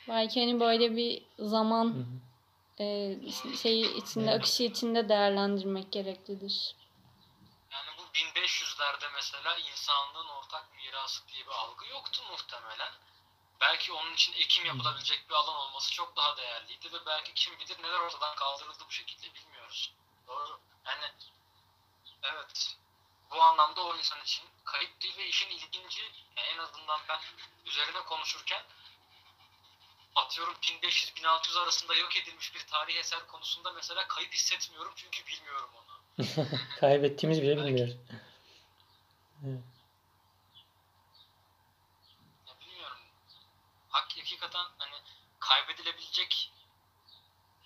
Belki 0.08 0.40
hani 0.40 0.60
böyle 0.60 0.96
bir 0.96 1.22
zaman 1.38 1.84
Hı 1.86 1.98
hı. 1.98 2.84
e, 2.84 3.18
şeyi 3.62 3.96
içinde 3.96 4.30
Evet. 4.30 4.40
akışı 4.40 4.62
içinde 4.62 5.08
değerlendirmek 5.08 5.92
gereklidir. 5.92 6.76
Yani 7.72 7.90
bu 7.98 8.02
1500'lerde 8.02 9.12
mesela 9.14 9.56
insanlığın 9.56 10.28
ortak 10.28 10.68
mirası 10.76 11.28
diye 11.28 11.46
bir 11.46 11.52
algı 11.52 11.86
yoktu 11.86 12.22
muhtemelen. 12.30 12.92
Belki 13.60 13.92
onun 13.92 14.14
için 14.14 14.32
ekim 14.32 14.66
yapılabilecek 14.66 15.24
bir 15.30 15.34
alan 15.34 15.56
olması 15.56 15.92
çok 15.92 16.16
daha 16.16 16.36
değerliydi 16.36 16.92
ve 16.92 17.06
belki 17.06 17.34
kim 17.34 17.58
bilir 17.58 17.82
neler 17.82 18.00
ortadan 18.00 18.36
kaldırıldı 18.36 18.84
bu 18.88 18.92
şekilde 18.92 19.34
bilmiyoruz. 19.34 19.92
Doğru. 20.28 20.60
Yani 20.86 21.12
evet 22.22 22.76
bu 23.30 23.42
anlamda 23.42 23.84
o 23.84 23.96
insan 23.96 24.22
için 24.22 24.44
kayıp 24.64 25.00
değil 25.00 25.18
ve 25.18 25.26
işin 25.26 25.50
ilginci 25.50 26.02
yani 26.36 26.48
en 26.54 26.58
azından 26.58 27.00
ben 27.08 27.20
üzerine 27.64 28.02
konuşurken 28.02 28.62
atıyorum 30.16 30.54
1500-1600 30.54 31.58
arasında 31.62 31.94
yok 31.94 32.16
edilmiş 32.16 32.54
bir 32.54 32.66
tarihi 32.66 32.98
eser 32.98 33.26
konusunda 33.26 33.72
mesela 33.72 34.08
kayıp 34.08 34.32
hissetmiyorum 34.32 34.92
çünkü 34.96 35.26
bilmiyorum 35.26 35.70
onu. 35.74 35.96
Kaybettiğimiz 36.80 37.42
bile 37.42 37.56
bilmiyoruz. 37.56 37.96
Ya 42.46 42.60
bilmiyorum. 42.60 42.98
Hak, 43.88 44.18
hakikaten 44.18 44.66
hani 44.78 44.96
kaybedilebilecek 45.40 46.52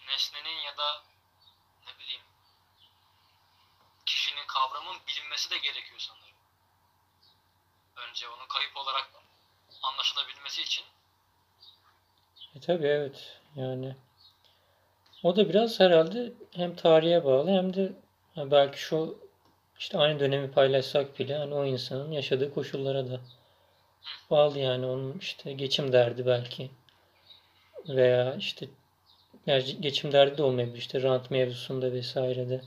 nesnenin 0.09 0.61
ya 0.61 0.76
da 0.76 1.02
ne 1.87 1.99
bileyim 1.99 2.23
kişinin 4.07 4.47
bilinmesi 5.40 5.50
de 5.50 5.59
gerekiyor 5.59 5.99
sanırım. 5.99 6.37
Önce 8.09 8.28
onun 8.28 8.47
kayıp 8.49 8.76
olarak 8.76 9.11
anlaşılabilmesi 9.82 10.62
için. 10.62 10.85
E 12.54 12.61
tabii 12.61 12.87
evet. 12.87 13.38
Yani 13.56 13.97
o 15.23 15.37
da 15.37 15.49
biraz 15.49 15.80
herhalde 15.80 16.32
hem 16.54 16.76
tarihe 16.76 17.25
bağlı 17.25 17.50
hem 17.50 17.75
de 17.75 17.92
belki 18.37 18.80
şu 18.80 19.18
işte 19.78 19.99
aynı 19.99 20.20
dönemi 20.20 20.50
paylaşsak 20.50 21.18
bile 21.18 21.37
hani 21.37 21.54
o 21.54 21.64
insanın 21.64 22.12
yaşadığı 22.12 22.54
koşullara 22.54 23.09
da 23.09 23.20
bağlı 24.30 24.59
yani 24.59 24.87
onun 24.87 25.18
işte 25.18 25.52
geçim 25.52 25.92
derdi 25.92 26.26
belki 26.26 26.70
veya 27.88 28.35
işte 28.35 28.68
geçim 29.80 30.12
derdi 30.12 30.38
de 30.38 30.42
olmayabilir 30.42 30.78
işte 30.78 31.02
rant 31.02 31.30
mevzusunda 31.30 31.92
vesairede 31.92 32.62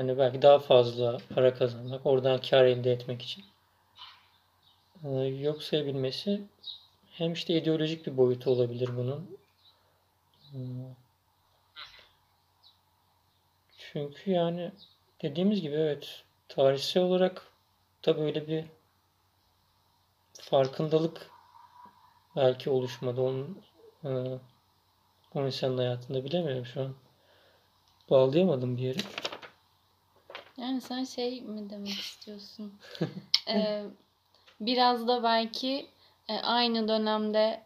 hani 0.00 0.18
belki 0.18 0.42
daha 0.42 0.58
fazla 0.58 1.18
para 1.34 1.54
kazanmak 1.54 2.06
oradan 2.06 2.40
kar 2.40 2.64
elde 2.64 2.92
etmek 2.92 3.22
için 3.22 3.44
Ee, 5.04 5.08
yok 5.18 5.62
sayabilmesi 5.62 6.42
hem 7.10 7.32
işte 7.32 7.54
ideolojik 7.54 8.06
bir 8.06 8.16
boyutu 8.16 8.50
olabilir 8.50 8.96
bunun. 8.96 9.38
Hmm. 10.50 10.94
Çünkü 13.78 14.30
yani 14.30 14.72
dediğimiz 15.22 15.60
gibi 15.60 15.74
evet 15.74 16.24
tarihsel 16.48 17.02
olarak 17.02 17.46
da 18.06 18.18
böyle 18.18 18.48
bir 18.48 18.64
farkındalık 20.32 21.30
belki 22.36 22.70
oluşmadı 22.70 23.20
onun 23.20 23.62
e, 24.04 24.10
o 25.34 25.46
insanın 25.46 25.78
hayatında 25.78 26.24
bilemiyorum 26.24 26.66
şu 26.66 26.80
an. 26.80 26.94
Bağlayamadım 28.10 28.76
bir 28.76 28.82
yere. 28.82 28.98
Yani 30.60 30.80
sen 30.80 31.04
şey 31.04 31.40
mi 31.42 31.70
demek 31.70 31.88
istiyorsun? 32.00 32.72
Ee, 33.48 33.84
biraz 34.60 35.08
da 35.08 35.22
belki 35.22 35.86
e, 36.28 36.34
aynı 36.38 36.88
dönemde 36.88 37.62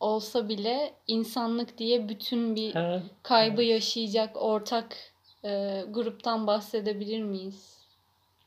olsa 0.00 0.48
bile 0.48 0.94
insanlık 1.06 1.78
diye 1.78 2.08
bütün 2.08 2.56
bir 2.56 2.74
Ha, 2.74 3.02
kaybı 3.22 3.62
yaşayacak 3.62 4.36
ortak 4.36 4.96
e, 5.44 5.84
gruptan 5.90 6.46
bahsedebilir 6.46 7.22
miyiz? 7.22 7.78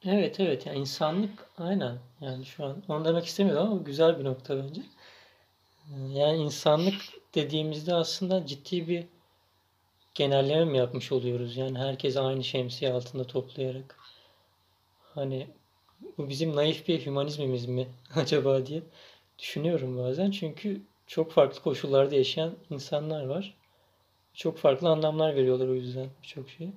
Evet 0.05 0.39
evet 0.39 0.65
yani 0.65 0.79
insanlık 0.79 1.49
aynen 1.57 1.97
yani 2.21 2.45
şu 2.45 2.65
an 2.65 2.83
onu 2.87 3.05
demek 3.05 3.25
istemiyorum 3.25 3.71
ama 3.71 3.81
güzel 3.81 4.19
bir 4.19 4.23
nokta 4.23 4.63
bence. 4.63 4.81
Ee, 5.91 6.19
Yani 6.19 6.37
insanlık 6.37 6.95
dediğimizde 7.35 7.93
aslında 7.95 8.45
ciddi 8.45 8.87
bir 8.87 9.05
genelleme 10.17 10.65
mi 10.65 10.77
yapmış 10.77 11.11
oluyoruz? 11.11 11.57
Yani 11.57 11.77
herkes 11.79 12.17
aynı 12.17 12.43
şemsiye 12.43 12.91
altında 12.93 13.27
toplayarak. 13.27 13.95
Hani 15.15 15.47
bu 16.17 16.29
bizim 16.29 16.55
naif 16.55 16.87
bir 16.87 17.05
hümanizmimiz 17.05 17.65
mi 17.65 17.87
acaba 18.15 18.65
diye 18.65 18.83
düşünüyorum 19.39 19.97
bazen. 19.97 20.31
Çünkü 20.31 20.81
çok 21.07 21.31
farklı 21.31 21.61
koşullarda 21.61 22.15
yaşayan 22.15 22.57
insanlar 22.69 23.25
var. 23.25 23.57
Çok 24.33 24.57
farklı 24.57 24.89
anlamlar 24.89 25.35
veriyorlar 25.35 25.67
o 25.67 25.73
yüzden 25.75 26.09
birçok 26.23 26.49
şey. 26.49 26.67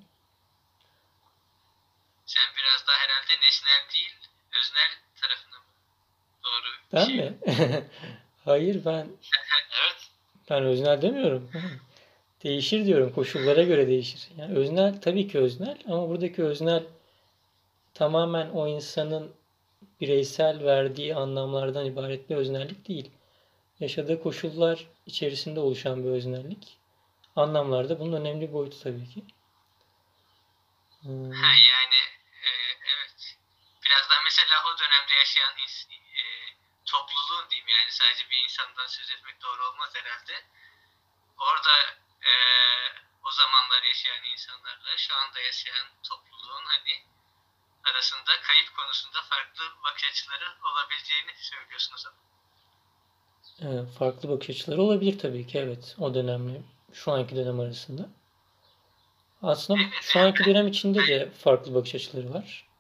Sen 2.27 2.43
biraz 2.59 2.87
daha 2.87 2.97
herhalde 2.97 3.47
nesnel 3.47 3.95
değil, 3.95 4.13
öznel 4.61 4.91
tarafına 5.21 5.57
doğru 6.45 6.67
Ben 6.93 7.05
şey- 7.05 7.17
mi? 7.17 7.39
Hayır 8.45 8.85
ben 8.85 9.07
Evet. 9.81 10.11
ben 10.51 10.63
öznel 10.65 11.03
demiyorum. 11.03 11.51
Değişir 12.43 12.87
diyorum. 12.87 13.13
Koşullara 13.15 13.63
göre 13.63 13.87
değişir. 13.87 14.29
Yani 14.37 14.59
öznel 14.59 15.01
tabii 15.01 15.29
ki 15.29 15.39
öznel 15.39 15.79
ama 15.87 16.09
buradaki 16.09 16.45
öznel 16.45 16.85
tamamen 17.95 18.51
o 18.51 18.69
insanın 18.69 19.35
bireysel 20.01 20.65
verdiği 20.65 21.15
anlamlardan 21.15 21.87
ibaret 21.87 22.31
bir 22.31 22.37
öznellik 22.37 22.89
değil. 22.89 23.11
Yaşadığı 23.81 24.23
koşullar 24.23 24.87
içerisinde 25.07 25.61
oluşan 25.61 26.05
bir 26.05 26.09
öznellik. 26.11 26.79
Anlamlarda 27.37 28.01
bunun 28.01 28.21
önemli 28.21 28.53
boyutu 28.53 28.81
tabii 28.83 29.09
ki. 29.09 29.25
Hmm. 31.03 31.33
Ha 31.33 31.49
yani 31.73 32.01
e, 32.47 32.51
evet. 32.93 33.37
Biraz 33.85 34.11
daha 34.11 34.21
mesela 34.25 34.57
o 34.69 34.79
dönemde 34.79 35.15
yaşayan 35.15 35.55
ins- 35.65 35.93
e, 36.21 36.23
topluluğun 36.85 37.51
diyeyim 37.51 37.69
yani 37.69 37.91
sadece 37.91 38.31
bir 38.31 38.45
insandan 38.45 38.87
söz 38.87 39.11
etmek 39.11 39.43
doğru 39.43 39.69
olmaz 39.69 39.91
herhalde. 39.95 40.35
Orada 41.39 41.75
e, 42.23 42.33
o 43.25 43.31
zamanlar 43.31 43.83
yaşayan 43.83 44.25
insanlarla 44.33 44.97
şu 44.97 45.15
anda 45.15 45.41
yaşayan 45.41 45.87
topluluğun 46.03 46.65
hani 46.65 47.05
arasında 47.85 48.41
kayıp 48.43 48.77
konusunda 48.77 49.23
farklı 49.23 49.65
bakış 49.85 50.05
açıları 50.05 50.57
olabileceğini 50.65 51.35
söylüyorsun 51.37 51.95
o 51.95 51.99
zaman. 51.99 52.19
Evet, 53.63 53.99
farklı 53.99 54.29
bakış 54.29 54.51
açıları 54.51 54.83
olabilir 54.83 55.19
tabii 55.19 55.47
ki 55.47 55.59
evet 55.59 55.97
o 55.99 56.15
dönemle 56.15 56.63
şu 56.93 57.13
anki 57.13 57.37
dönem 57.37 57.61
arasında. 57.61 58.09
Aslında 59.43 59.81
Evet, 59.81 60.03
şu 60.03 60.21
anki 60.21 60.45
dönem 60.45 60.67
içinde 60.67 61.09
de 61.09 61.31
farklı 61.31 61.75
bakış 61.75 61.95
açıları 61.95 62.35
var. 62.35 62.71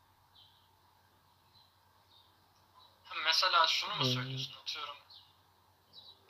Mesela 3.24 3.66
şunu 3.66 3.94
mu 3.94 4.04
Hmm. 4.04 4.14
söylüyorsun? 4.14 4.54
Atıyorum 4.62 4.96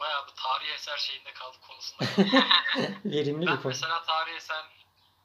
bayağı 0.01 0.27
bir 0.27 0.33
tarihi 0.33 0.73
eser 0.73 0.97
şeyinde 0.99 1.33
kaldık 1.33 1.61
konusunda. 1.63 2.05
Verimli 3.05 3.43
bir 3.43 3.47
ben 3.47 3.57
konu. 3.57 3.69
mesela 3.69 4.03
tarihi 4.05 4.37
eser 4.37 4.65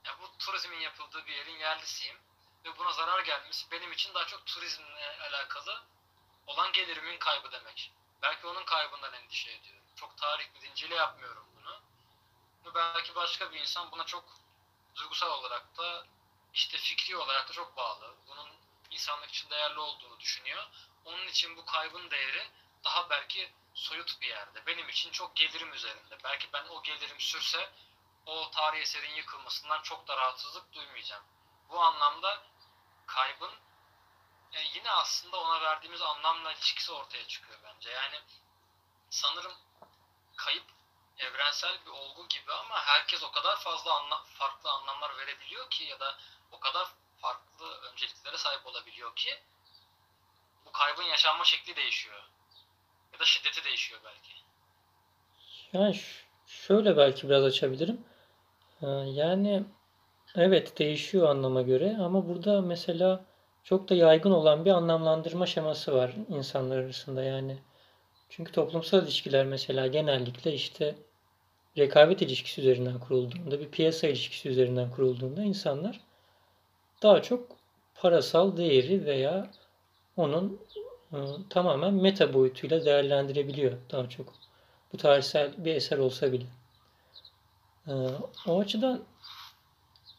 ya 0.03 0.17
bu 0.21 0.37
turizmin 0.37 0.79
yapıldığı 0.79 1.25
bir 1.25 1.33
yerin 1.33 1.57
yerlisiyim 1.59 2.17
ve 2.65 2.77
buna 2.77 2.91
zarar 2.91 3.23
gelmesi 3.23 3.71
benim 3.71 3.91
için 3.91 4.13
daha 4.13 4.25
çok 4.27 4.45
turizmle 4.45 5.17
alakalı 5.19 5.83
olan 6.47 6.71
gelirimin 6.71 7.17
kaybı 7.17 7.51
demek. 7.51 7.91
Belki 8.21 8.47
onun 8.47 8.65
kaybından 8.65 9.13
endişe 9.13 9.51
ediyorum. 9.51 9.83
Çok 9.95 10.17
tarih 10.17 10.45
bilinciyle 10.53 10.95
yapmıyorum 10.95 11.45
bunu. 11.55 11.81
Ve 12.65 12.75
belki 12.75 13.15
başka 13.15 13.51
bir 13.51 13.59
insan 13.59 13.91
buna 13.91 14.05
çok 14.05 14.23
duygusal 14.95 15.31
olarak 15.31 15.77
da 15.77 16.05
işte 16.53 16.77
fikri 16.77 17.17
olarak 17.17 17.49
da 17.49 17.53
çok 17.53 17.77
bağlı. 17.77 18.15
Bunun 18.27 18.49
insanlık 18.91 19.29
için 19.29 19.49
değerli 19.49 19.79
olduğunu 19.79 20.19
düşünüyor. 20.19 20.67
Onun 21.05 21.27
için 21.27 21.57
bu 21.57 21.65
kaybın 21.65 22.11
değeri 22.11 22.47
daha 22.83 23.09
belki 23.09 23.53
soyut 23.75 24.21
bir 24.21 24.27
yerde. 24.27 24.65
Benim 24.65 24.89
için 24.89 25.11
çok 25.11 25.35
gelirim 25.35 25.73
üzerinde. 25.73 26.17
Belki 26.23 26.53
ben 26.53 26.65
o 26.65 26.83
gelirim 26.83 27.19
sürse 27.19 27.69
o 28.25 28.51
tarihi 28.51 28.81
eserin 28.81 29.15
yıkılmasından 29.15 29.81
çok 29.81 30.07
da 30.07 30.17
rahatsızlık 30.17 30.73
duymayacağım. 30.73 31.23
Bu 31.69 31.79
anlamda 31.79 32.43
kaybın 33.07 33.51
e, 34.53 34.61
yine 34.73 34.91
aslında 34.91 35.37
ona 35.37 35.61
verdiğimiz 35.61 36.01
anlamla 36.01 36.51
ilişkisi 36.53 36.91
ortaya 36.91 37.27
çıkıyor 37.27 37.59
bence. 37.63 37.89
Yani 37.89 38.21
sanırım 39.09 39.53
kayıp 40.35 40.65
evrensel 41.17 41.85
bir 41.85 41.91
olgu 41.91 42.27
gibi 42.27 42.53
ama 42.53 42.81
herkes 42.85 43.23
o 43.23 43.31
kadar 43.31 43.59
fazla 43.59 43.93
anla- 43.93 44.23
farklı 44.23 44.71
anlamlar 44.71 45.17
verebiliyor 45.17 45.69
ki 45.69 45.83
ya 45.83 45.99
da 45.99 46.17
o 46.51 46.59
kadar 46.59 46.87
farklı 47.21 47.81
önceliklere 47.81 48.37
sahip 48.37 48.65
olabiliyor 48.65 49.15
ki 49.15 49.43
bu 50.65 50.71
kaybın 50.71 51.03
yaşanma 51.03 51.45
şekli 51.45 51.75
değişiyor. 51.75 52.24
Ya 53.15 53.19
da 53.19 53.25
şiddeti 53.25 53.65
değişiyor 53.65 54.01
belki. 54.05 54.31
Yani 55.73 55.95
şöyle 56.47 56.97
belki 56.97 57.29
biraz 57.29 57.43
açabilirim. 57.43 58.01
Ee, 58.81 58.87
Yani 58.87 59.63
evet 60.35 60.79
değişiyor 60.79 61.29
anlama 61.29 61.61
göre 61.61 61.97
ama 61.99 62.27
burada 62.27 62.61
mesela 62.61 63.25
çok 63.63 63.89
da 63.89 63.95
yaygın 63.95 64.31
olan 64.31 64.65
bir 64.65 64.71
anlamlandırma 64.71 65.45
şeması 65.45 65.93
var 65.95 66.15
insanlar 66.29 66.77
arasında 66.77 67.23
yani. 67.23 67.57
Çünkü 68.29 68.51
toplumsal 68.51 69.03
ilişkiler 69.03 69.45
mesela 69.45 69.87
genellikle 69.87 70.53
işte 70.53 70.95
rekabet 71.77 72.21
ilişkisi 72.21 72.61
üzerinden 72.61 72.99
kurulduğunda, 72.99 73.59
bir 73.59 73.71
piyasa 73.71 74.07
ilişkisi 74.07 74.49
üzerinden 74.49 74.91
kurulduğunda 74.91 75.43
insanlar 75.43 76.01
daha 77.03 77.21
çok 77.21 77.57
parasal 77.95 78.57
değeri 78.57 79.05
veya 79.05 79.51
onun 80.17 80.61
tamamen 81.49 81.93
meta 81.93 82.33
boyutuyla 82.33 82.85
değerlendirebiliyor 82.85 83.73
daha 83.91 84.09
çok. 84.09 84.33
Bu 84.93 84.97
tarihsel 84.97 85.65
bir 85.65 85.75
eser 85.75 85.97
olsa 85.97 86.31
bile. 86.31 86.45
O 88.47 88.59
açıdan 88.59 89.03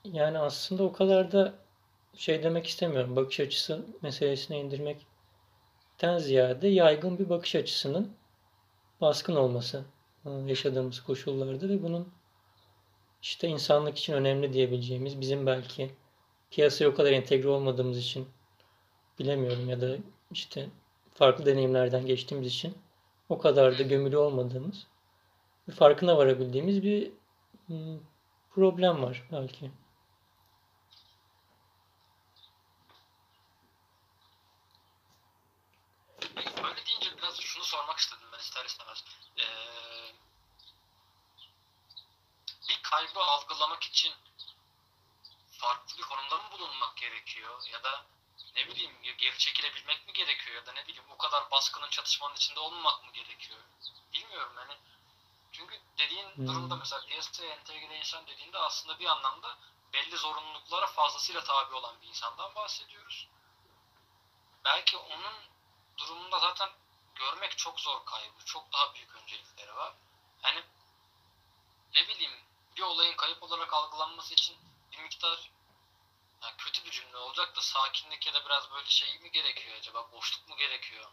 yani 0.05 0.39
aslında 0.39 0.83
o 0.83 0.93
kadar 0.93 1.33
da 1.33 1.55
şey 2.15 2.43
demek 2.43 2.67
istemiyorum. 2.67 3.17
Bakış 3.17 3.41
açısı 3.41 3.87
meselesine 4.03 4.61
indirmekten 4.61 6.19
ziyade 6.19 6.69
yaygın 6.69 7.19
bir 7.19 7.29
bakış 7.29 7.55
açısının 7.55 8.13
baskın 9.01 9.37
olması 9.37 9.85
yaşadığımız 10.47 11.01
koşullarda 11.01 11.69
ve 11.69 11.83
bunun 11.83 12.09
işte 13.23 13.49
insanlık 13.49 13.99
için 13.99 14.13
önemli 14.13 14.53
diyebileceğimiz 14.53 15.21
bizim 15.21 15.47
belki 15.47 15.91
piyasaya 16.51 16.89
o 16.89 16.95
kadar 16.95 17.13
entegre 17.13 17.49
olmadığımız 17.49 17.99
için 17.99 18.29
bilemiyorum 19.19 19.71
ya 19.71 19.81
da 19.81 19.97
işte 20.31 20.71
farklı 21.15 21.47
deneyimlerden 21.47 22.07
geçtiğimiz 22.07 22.49
için 22.49 22.79
o 23.29 23.39
kadar 23.39 23.79
da 23.79 23.83
gömülü 23.83 24.17
olmadığımız 24.17 24.87
ve 25.69 25.73
farkına 25.73 26.17
varabildiğimiz 26.17 26.83
bir 26.83 27.13
hmm, 27.67 28.01
problem 28.51 29.03
var 29.03 29.23
belki. 29.33 29.71
Böyle 36.63 36.87
deyince 36.87 37.17
biraz 37.19 37.41
şunu 37.41 37.65
sormak 37.65 37.99
istedim 37.99 38.27
ben 38.33 38.39
ister 38.39 38.65
istemez. 38.65 39.05
Ee, 39.39 39.45
bir 42.69 42.81
kaybı 42.83 43.21
algılamak 43.21 43.83
için 43.83 44.13
farklı 45.51 45.99
bir 45.99 46.03
konumda 46.03 46.37
mı 46.37 46.51
bulunmak 46.53 46.97
gerekiyor? 46.97 47.61
Ya 47.73 47.83
da 47.83 48.07
ne 48.57 48.69
bileyim 48.69 48.93
geri 49.19 49.39
çekilebilmek 49.39 50.06
gerekiyor? 50.47 50.57
Ya 50.57 50.67
da 50.67 50.73
ne 50.73 50.87
bileyim 50.87 51.11
o 51.11 51.17
kadar 51.17 51.51
baskının 51.51 51.91
çatışmanın 51.91 52.35
içinde 52.35 52.61
olmamak 52.61 53.05
mı 53.05 53.13
gerekiyor? 53.13 53.61
Bilmiyorum 54.13 54.53
yani. 54.57 54.79
Çünkü 55.53 55.81
dediğin 55.99 56.37
Hmm. 56.37 56.47
durumda 56.47 56.77
mesela 56.77 57.07
piyasaya 57.07 57.55
entegre 57.55 57.99
insan 57.99 58.27
dediğinde 58.27 58.59
aslında 58.59 58.99
bir 58.99 59.07
anlamda 59.07 59.59
belli 59.93 60.17
zorunluluklara 60.17 60.87
fazlasıyla 60.87 61.45
tabi 61.45 61.75
olan 61.75 62.01
bir 62.03 62.09
insandan 62.09 62.55
bahsediyoruz. 62.55 63.29
Belki 64.65 64.97
onun 64.97 65.35
durumunda 65.99 66.39
zaten 66.39 66.71
görmek 67.15 67.59
çok 67.59 67.81
zor 67.81 68.05
kaybı. 68.05 68.45
Çok 68.45 68.73
daha 68.73 68.95
büyük 68.95 69.15
öncelikleri 69.17 69.77
var. 69.77 69.95
Hani 70.43 70.65
ne 71.95 72.09
bileyim 72.09 72.33
bir 72.77 72.83
olayın 72.83 73.17
kayıp 73.17 73.43
olarak 73.43 73.73
algılanması 73.73 74.35
için 74.35 74.57
bir 74.93 74.99
miktar 74.99 75.51
yani 76.47 76.57
kötü 76.59 76.85
bir 76.85 76.91
cümle 76.91 77.17
olacak 77.17 77.57
da 77.57 77.61
sakinlik 77.61 78.27
ya 78.27 78.35
da 78.35 78.45
biraz 78.45 78.71
böyle 78.71 78.87
şey 78.87 79.19
mi 79.19 79.31
gerekiyor 79.31 79.77
acaba? 79.79 80.13
Boşluk 80.13 80.49
mu 80.49 80.57
gerekiyor? 80.57 81.07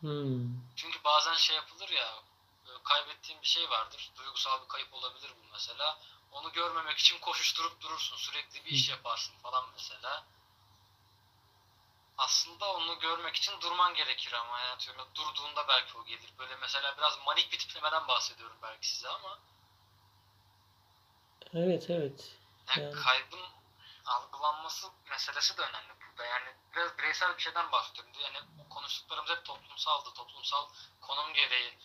Hmm. 0.00 0.46
Çünkü 0.76 1.04
bazen 1.04 1.34
şey 1.34 1.56
yapılır 1.56 1.88
ya 1.88 2.22
e, 2.66 2.70
kaybettiğin 2.84 3.42
bir 3.42 3.46
şey 3.46 3.70
vardır. 3.70 4.10
Duygusal 4.16 4.62
bir 4.62 4.68
kayıp 4.68 4.94
olabilir 4.94 5.32
bu 5.42 5.52
mesela. 5.52 5.98
Onu 6.32 6.52
görmemek 6.52 6.98
için 6.98 7.18
koşuşturup 7.18 7.80
durursun. 7.80 8.16
Sürekli 8.16 8.64
bir 8.64 8.70
iş 8.70 8.88
yaparsın 8.88 9.34
falan 9.42 9.64
mesela. 9.72 10.24
Aslında 12.18 12.72
onu 12.72 12.98
görmek 12.98 13.36
için 13.36 13.60
durman 13.60 13.94
gerekir 13.94 14.32
ama 14.32 14.60
yani 14.60 14.70
atıyorum 14.70 15.08
durduğunda 15.14 15.68
belki 15.68 15.98
o 15.98 16.04
gelir. 16.04 16.32
Böyle 16.38 16.56
mesela 16.56 16.96
biraz 16.96 17.18
manik 17.26 17.52
bir 17.52 17.58
tiplemeden 17.58 18.08
bahsediyorum 18.08 18.56
belki 18.62 18.88
size 18.88 19.08
ama 19.08 19.38
Evet 21.54 21.90
evet. 21.90 22.32
yani 22.76 22.84
Yani. 22.84 23.02
kaybın 23.02 23.55
algılanması 24.06 24.86
meselesi 25.10 25.56
de 25.58 25.62
önemli 25.62 25.92
burada. 26.00 26.24
Yani 26.24 26.48
biraz 26.74 26.98
bireysel 26.98 27.36
bir 27.36 27.42
şeyden 27.42 27.72
bahsediyorum. 27.72 28.12
Yani 28.24 28.38
bu 28.58 28.68
konuştuklarımız 28.74 29.30
hep 29.30 29.44
toplumsaldı. 29.44 30.08
Toplumsal 30.14 30.66
konum 31.00 31.32
gereği 31.34 31.78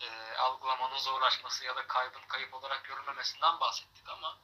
e, 0.00 0.36
algılamanın 0.36 0.98
zorlaşması 0.98 1.64
ya 1.64 1.76
da 1.76 1.86
kaybın 1.86 2.20
kayıp 2.28 2.54
olarak 2.54 2.84
görülmemesinden 2.84 3.60
bahsettik 3.60 4.08
ama 4.08 4.36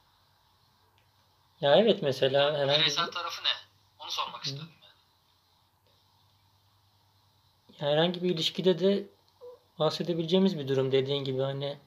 Ya 1.61 1.75
evet 1.75 2.01
mesela 2.01 2.57
herhangi 2.57 2.79
bireysel 2.79 3.07
bir, 3.07 3.11
tarafı 3.11 3.43
ne? 3.43 3.53
Onu 3.99 4.11
sormak 4.11 4.45
Hı. 4.45 4.49
istedim 4.49 4.73
yani. 4.81 4.93
herhangi 7.77 8.23
bir 8.23 8.29
ilişkide 8.29 8.79
de 8.79 9.07
bahsedebileceğimiz 9.79 10.59
bir 10.59 10.67
durum 10.67 10.91
dediğin 10.91 11.23
gibi 11.23 11.41
hani 11.41 11.79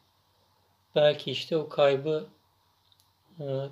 belki 0.94 1.30
işte 1.30 1.56
o 1.56 1.68
kaybı 1.68 2.28
Ee, 3.40 3.68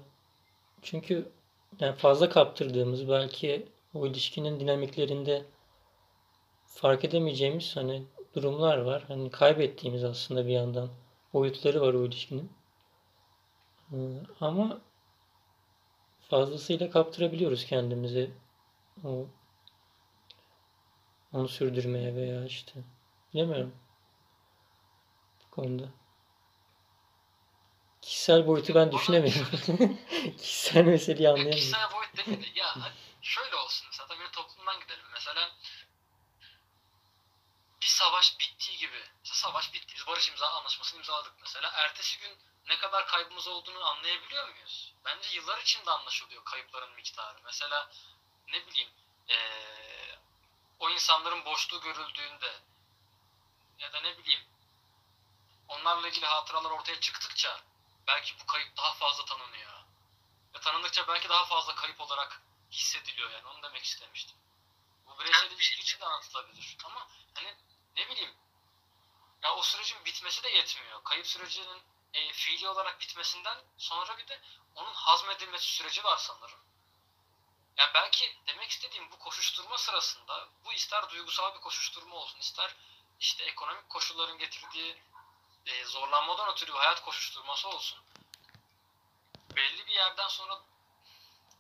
çünkü 0.83 1.33
yani 1.81 1.97
fazla 1.97 2.29
kaptırdığımız 2.29 3.09
belki 3.09 3.69
o 3.95 4.07
ilişkinin 4.07 4.61
dinamiklerinde 4.61 5.45
fark 6.67 7.05
edemeyeceğimiz 7.05 7.77
hani 7.77 8.07
durumlar 8.35 8.79
var. 8.79 9.05
Hani 9.09 9.31
kaybettiğimiz 9.31 10.05
aslında 10.05 10.47
bir 10.47 10.53
yandan 10.53 10.89
boyutları 11.33 11.81
var 11.81 11.95
o 11.95 12.05
ilişkinin. 12.05 12.53
Ee, 13.93 13.97
ama 14.41 14.81
fazlasıyla 16.21 16.91
kaptırabiliyoruz 16.91 17.67
kendimizi 17.67 18.31
o 19.05 19.27
onu 21.33 21.49
sürdürmeye 21.49 22.15
veya 22.15 22.45
işte 22.45 22.73
bilemiyorum 23.35 23.73
bu 25.47 25.51
konuda. 25.51 25.89
Kişisel 28.03 28.47
boyutu 28.47 28.75
ben 28.75 28.93
düşünemiyorum. 28.93 29.99
Kişisel 30.39 30.85
meseleyi 30.85 31.29
anlayamıyorum. 31.29 31.59
Kişisel 31.61 31.93
boyut 31.93 32.17
değil 32.17 32.55
de 32.55 32.61
ya 32.61 32.75
şöyle 33.23 33.57
olsun 33.57 33.87
mesela 33.91 34.07
tabii 34.09 34.31
toplumdan 34.33 34.81
gidelim. 34.81 35.05
Mesela 35.13 35.51
bir 37.81 37.87
savaş 37.87 38.39
bittiği 38.41 38.79
gibi. 38.79 39.01
Mesela 39.19 39.35
savaş 39.35 39.73
bitti. 39.75 39.95
Biz 39.97 40.07
barış 40.07 40.29
imza 40.29 40.49
anlaşmasını 40.49 40.99
imzaladık 40.99 41.33
mesela. 41.41 41.71
Ertesi 41.75 42.19
gün 42.19 42.37
ne 42.69 42.79
kadar 42.79 43.07
kaybımız 43.07 43.47
olduğunu 43.49 43.85
anlayabiliyor 43.85 44.49
muyuz? 44.49 44.95
Bence 45.05 45.29
yıllar 45.35 45.59
içinde 45.59 45.91
anlaşılıyor 45.91 46.45
kayıpların 46.45 46.95
miktarı. 46.95 47.39
Mesela 47.45 47.91
ne 48.53 48.67
bileyim 48.67 48.89
eee, 49.29 50.19
o 50.79 50.91
insanların 50.91 51.45
boşluğu 51.45 51.81
görüldüğünde 51.81 52.53
ya 53.79 53.93
da 53.93 54.01
ne 54.01 54.19
bileyim 54.19 54.41
onlarla 55.69 56.09
ilgili 56.09 56.27
hatıralar 56.27 56.71
ortaya 56.71 57.01
çıktıkça 57.01 57.61
belki 58.09 58.41
bu 58.41 58.47
kayıp 58.47 58.77
daha 58.77 58.93
fazla 58.93 59.25
tanınıyor. 59.25 59.73
Ve 60.55 60.61
tanındıkça 60.61 61.09
belki 61.09 61.29
daha 61.29 61.45
fazla 61.45 61.75
kayıp 61.75 62.01
olarak 62.01 62.43
hissediliyor 62.71 63.31
yani 63.31 63.47
onu 63.47 63.63
demek 63.63 63.85
istemiştim. 63.85 64.37
Bu 65.07 65.19
bireysel 65.19 65.51
ilişki 65.51 65.83
için 65.83 66.01
de 66.01 66.05
anlatılabilir. 66.05 66.77
Ama 66.85 67.09
hani 67.35 67.57
ne 67.97 68.09
bileyim 68.09 68.35
ya 69.43 69.55
o 69.55 69.63
sürecin 69.63 70.05
bitmesi 70.05 70.43
de 70.43 70.49
yetmiyor. 70.49 71.05
Kayıp 71.05 71.27
sürecinin 71.27 71.83
e, 72.15 72.33
fiili 72.33 72.69
olarak 72.69 73.01
bitmesinden 73.01 73.59
sonra 73.79 74.19
bir 74.19 74.29
de 74.29 74.41
onun 74.75 74.95
hazmedilmesi 74.95 75.67
süreci 75.67 76.05
var 76.05 76.17
sanırım. 76.17 76.61
Yani 77.77 77.95
belki 77.95 78.39
demek 78.47 78.71
istediğim 78.71 79.11
bu 79.11 79.19
koşuşturma 79.19 79.79
sırasında 79.79 80.49
bu 80.65 80.73
ister 80.73 81.11
duygusal 81.11 81.55
bir 81.55 81.61
koşuşturma 81.61 82.17
olsun 82.17 82.39
ister 82.39 82.77
işte 83.21 83.45
ekonomik 83.45 83.89
koşulların 83.89 84.39
getirdiği 84.39 85.03
e, 85.69 85.85
zorlanmadan 85.85 86.53
ötürü 86.53 86.73
bir 86.73 86.79
hayat 86.79 87.05
koşuşturması 87.05 87.69
olsun. 87.69 87.99
Belli 89.57 89.87
bir 89.87 89.93
yerden 89.93 90.29
sonra 90.29 90.61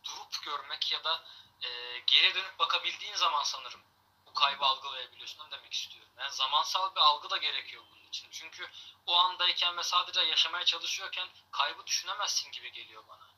durup 0.04 0.42
görmek 0.42 0.92
ya 0.92 1.04
da 1.04 1.24
e, 1.62 1.98
geri 2.06 2.34
dönüp 2.34 2.58
bakabildiğin 2.58 3.14
zaman 3.14 3.42
sanırım 3.42 3.80
bu 4.26 4.34
kaybı 4.34 4.64
algılayabiliyorsun. 4.64 5.50
Demek 5.50 5.72
istiyorum. 5.72 6.12
Yani 6.18 6.32
zamansal 6.32 6.94
bir 6.94 7.00
algı 7.00 7.30
da 7.30 7.36
gerekiyor 7.36 7.82
bunun 7.90 8.08
için. 8.08 8.28
Çünkü 8.30 8.70
o 9.06 9.16
andayken 9.16 9.76
ve 9.76 9.82
sadece 9.82 10.20
yaşamaya 10.20 10.64
çalışıyorken 10.64 11.28
kaybı 11.52 11.86
düşünemezsin 11.86 12.52
gibi 12.52 12.72
geliyor 12.72 13.04
bana. 13.08 13.28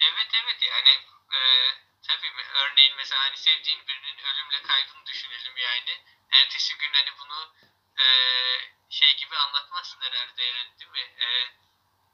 Evet 0.00 0.28
evet 0.44 0.62
yani 0.62 0.90
e, 1.32 1.40
tabii 2.02 2.32
örneğin 2.54 2.96
mesela 2.96 3.20
hani 3.20 3.36
sevdiğin 3.36 3.86
birinin 3.86 4.18
ölümle 4.18 4.62
kaybını 4.62 5.06
düşünelim 5.06 5.56
yani. 5.56 6.04
Ertesi 6.30 6.76
gün 6.78 6.92
hani 6.92 7.18
bunu 7.18 7.54
e, 7.98 8.06
şey 8.90 9.16
gibi 9.16 9.36
anlatmazsın 9.36 10.00
herhalde 10.00 10.42
yani 10.42 10.78
değil 10.78 10.90
mi? 10.90 11.00
E, 11.24 11.26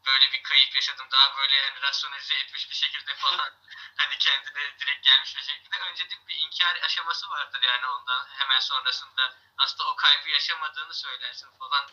böyle 0.07 0.33
bir 0.33 0.43
kayıp 0.43 0.75
yaşadım 0.75 1.07
daha 1.13 1.37
böyle 1.37 1.57
yani 1.57 1.83
rasyonalize 1.83 2.35
etmiş 2.35 2.71
bir 2.71 2.75
şekilde 2.75 3.15
falan 3.15 3.51
hani 3.97 4.19
kendine 4.19 4.79
direkt 4.79 5.05
gelmiş 5.05 5.37
bir 5.37 5.43
şekilde. 5.43 5.77
Önce 5.77 6.09
bir 6.29 6.37
inkar 6.37 6.77
aşaması 6.77 7.31
vardır 7.31 7.63
yani 7.63 7.87
ondan 7.87 8.27
hemen 8.29 8.61
sonrasında 8.61 9.37
aslında 9.59 9.91
o 9.91 9.97
kaybı 9.97 10.29
yaşamadığını 10.29 10.95
söylersin 10.95 11.51
falan. 11.59 11.91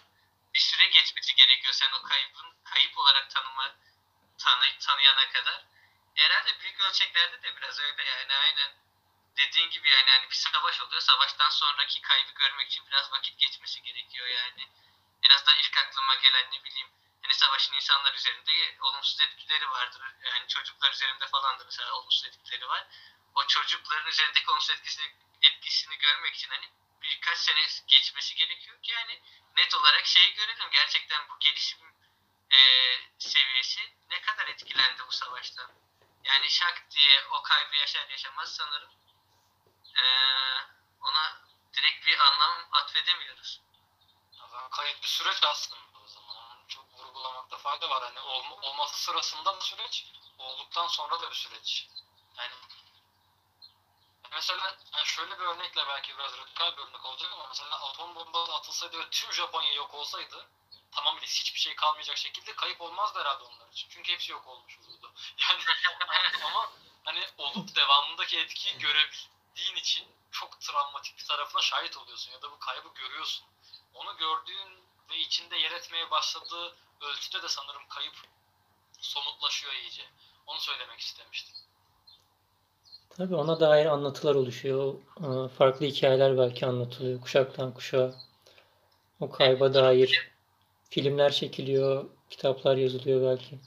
Bir 0.54 0.60
süre 0.60 0.88
geçmesi 0.88 1.36
gerekiyor 1.36 1.74
sen 1.74 1.92
o 1.92 2.04
kaybın 2.04 2.56
kayıp 2.64 2.98
olarak 2.98 3.30
tanıma 3.30 3.76
tanı, 4.38 4.66
tanıyana 4.80 5.30
kadar. 5.30 5.66
Herhalde 6.16 6.60
büyük 6.60 6.80
ölçeklerde 6.80 7.42
de 7.42 7.56
biraz 7.56 7.80
öyle 7.80 8.04
yani 8.04 8.34
aynen 8.34 8.89
dediğin 9.40 9.70
gibi 9.70 9.90
yani 9.90 10.10
hani 10.12 10.30
bir 10.30 10.36
savaş 10.36 10.82
oluyor. 10.82 11.02
Savaştan 11.02 11.50
sonraki 11.50 12.02
kaybı 12.02 12.32
görmek 12.32 12.68
için 12.68 12.88
biraz 12.88 13.12
vakit 13.12 13.40
geçmesi 13.40 13.82
gerekiyor 13.82 14.28
yani. 14.28 14.68
En 15.24 15.30
azından 15.30 15.60
ilk 15.60 15.78
aklıma 15.78 16.16
gelen 16.16 16.52
ne 16.52 16.64
bileyim 16.64 16.90
hani 17.24 17.34
savaşın 17.34 17.74
insanlar 17.74 18.14
üzerinde 18.14 18.78
olumsuz 18.82 19.22
etkileri 19.22 19.70
vardır. 19.70 20.02
Yani 20.24 20.48
çocuklar 20.48 20.92
üzerinde 20.92 21.28
falan 21.28 21.60
da 21.60 21.64
mesela 21.66 21.94
olumsuz 21.94 22.26
etkileri 22.26 22.68
var. 22.68 22.88
O 23.36 23.48
çocukların 23.48 24.08
üzerindeki 24.08 24.52
olumsuz 24.52 24.70
etkisini, 24.70 25.16
etkisini 25.42 25.98
görmek 25.98 26.36
için 26.36 26.50
hani 26.50 26.70
birkaç 27.02 27.38
sene 27.38 27.66
geçmesi 27.88 28.36
gerekiyor 28.36 28.82
ki 28.82 28.92
yani 28.92 29.22
net 29.58 29.76
olarak 29.76 30.06
şeyi 30.06 30.34
görelim. 30.34 30.70
Gerçekten 30.72 31.30
bu 31.30 31.40
gelişim 31.40 31.80
e, 32.52 32.60
seviyesi 33.20 33.94
ne 34.10 34.22
kadar 34.22 34.48
etkilendi 34.48 35.08
bu 35.08 35.12
savaştan. 35.12 35.72
Yani 36.24 36.50
şak 36.50 36.92
diye 36.92 37.26
o 37.32 37.42
kaybı 37.42 37.76
yaşar 37.76 38.10
yaşamaz 38.10 38.56
sanırım 38.56 39.00
e, 40.00 40.06
ona 41.02 41.42
direkt 41.74 42.06
bir 42.08 42.20
anlam 42.20 42.68
atfedemiyoruz. 42.72 43.62
Yani 44.40 44.70
kayıp 44.72 45.04
bir 45.04 45.08
süreç 45.08 45.44
aslında 45.44 46.00
o 46.04 46.08
zaman. 46.08 46.68
Çok 46.68 46.94
vurgulamakta 46.94 47.58
fayda 47.58 47.90
var. 47.90 48.04
Hani 48.04 48.20
olma, 48.20 48.56
olması 48.56 49.04
sırasında 49.04 49.56
bir 49.56 49.62
süreç, 49.62 50.06
olduktan 50.38 50.88
sonra 50.88 51.22
da 51.22 51.30
bir 51.30 51.36
süreç. 51.36 51.88
Yani 52.38 52.54
mesela 54.32 54.78
yani 54.94 55.06
şöyle 55.06 55.40
bir 55.40 55.46
örnekle 55.46 55.88
belki 55.88 56.18
biraz 56.18 56.38
radikal 56.38 56.78
bir 56.78 56.82
örnek 56.82 57.06
olacak 57.06 57.32
ama 57.34 57.48
mesela 57.48 57.90
atom 57.90 58.16
bombası 58.16 58.54
atılsaydı 58.54 59.00
ve 59.00 59.10
tüm 59.10 59.34
Japonya 59.34 59.74
yok 59.74 59.94
olsaydı 59.94 60.50
tamamıyla 60.92 61.28
hiçbir 61.28 61.60
şey 61.60 61.76
kalmayacak 61.76 62.18
şekilde 62.18 62.56
kayıp 62.56 62.82
olmazdı 62.82 63.20
herhalde 63.20 63.44
onlar 63.44 63.72
için. 63.72 63.90
Çünkü 63.90 64.14
hepsi 64.14 64.32
yok 64.32 64.48
olmuş 64.48 64.80
olurdu. 64.80 65.14
Yani 65.38 65.64
ama 66.46 66.72
hani 67.04 67.28
olup 67.38 67.76
devamındaki 67.76 68.40
etkiyi 68.40 68.78
görebildiğin 69.60 69.76
için 69.76 70.08
çok 70.32 70.62
travmatik 70.62 71.18
bir 71.18 71.26
tarafına 71.26 71.62
şahit 71.62 71.98
oluyorsun 71.98 72.32
ya 72.32 72.42
da 72.42 72.52
bu 72.52 72.60
kaybı 72.60 72.88
görüyorsun. 72.96 73.48
Onu 73.94 74.18
gördüğün 74.18 74.84
ve 75.10 75.18
içinde 75.18 75.58
yer 75.58 75.72
etmeye 75.72 76.12
başladığı 76.12 76.76
ölçüde 77.02 77.44
de 77.44 77.50
sanırım 77.50 77.88
kayıp 77.90 78.14
somutlaşıyor 79.00 79.74
iyice. 79.74 80.04
Onu 80.48 80.60
söylemek 80.60 81.00
istemiştim. 81.00 81.56
Tabii 83.10 83.36
ona 83.36 83.60
dair 83.60 83.86
anlatılar 83.86 84.36
oluşuyor. 84.36 84.96
Ee, 85.18 85.50
Farklı 85.58 85.86
hikayeler 85.86 86.38
belki 86.38 86.66
anlatılıyor 86.66 87.22
kuşaktan 87.22 87.74
kuşağa. 87.74 88.16
O 89.20 89.32
kayba 89.32 89.74
dair 89.74 90.32
filmler 90.90 91.32
çekiliyor, 91.32 92.06
kitaplar 92.30 92.78
yazılıyor 92.78 93.38
belki. 93.38 93.60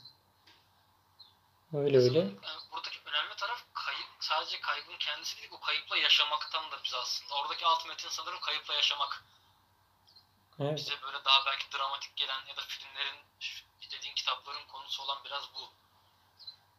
Öyle 1.73 1.97
öyle. 1.97 2.09
Sanırım, 2.09 2.39
yani 2.43 2.61
buradaki 2.71 2.99
önemli 3.05 3.35
taraf 3.35 3.65
kayıp, 3.73 4.07
sadece 4.19 4.59
kaybın 4.61 4.97
kendisi 4.99 5.37
değil, 5.37 5.51
o 5.51 5.52
kayıpla 5.65 5.97
yaşamaktan 5.97 6.71
da 6.71 6.83
biz 6.83 6.93
aslında. 6.93 7.35
Oradaki 7.35 7.65
alt 7.65 7.85
metin 7.85 8.09
sanırım 8.09 8.39
kayıpla 8.39 8.73
yaşamak. 8.73 9.23
Evet. 10.59 10.77
Bize 10.77 11.01
böyle 11.01 11.25
daha 11.25 11.45
belki 11.45 11.71
dramatik 11.71 12.17
gelen 12.17 12.45
ya 12.45 12.57
da 12.57 12.61
filmlerin, 12.61 13.19
dediğin 13.91 14.15
kitapların 14.15 14.67
konusu 14.67 15.03
olan 15.03 15.23
biraz 15.23 15.53
bu. 15.53 15.73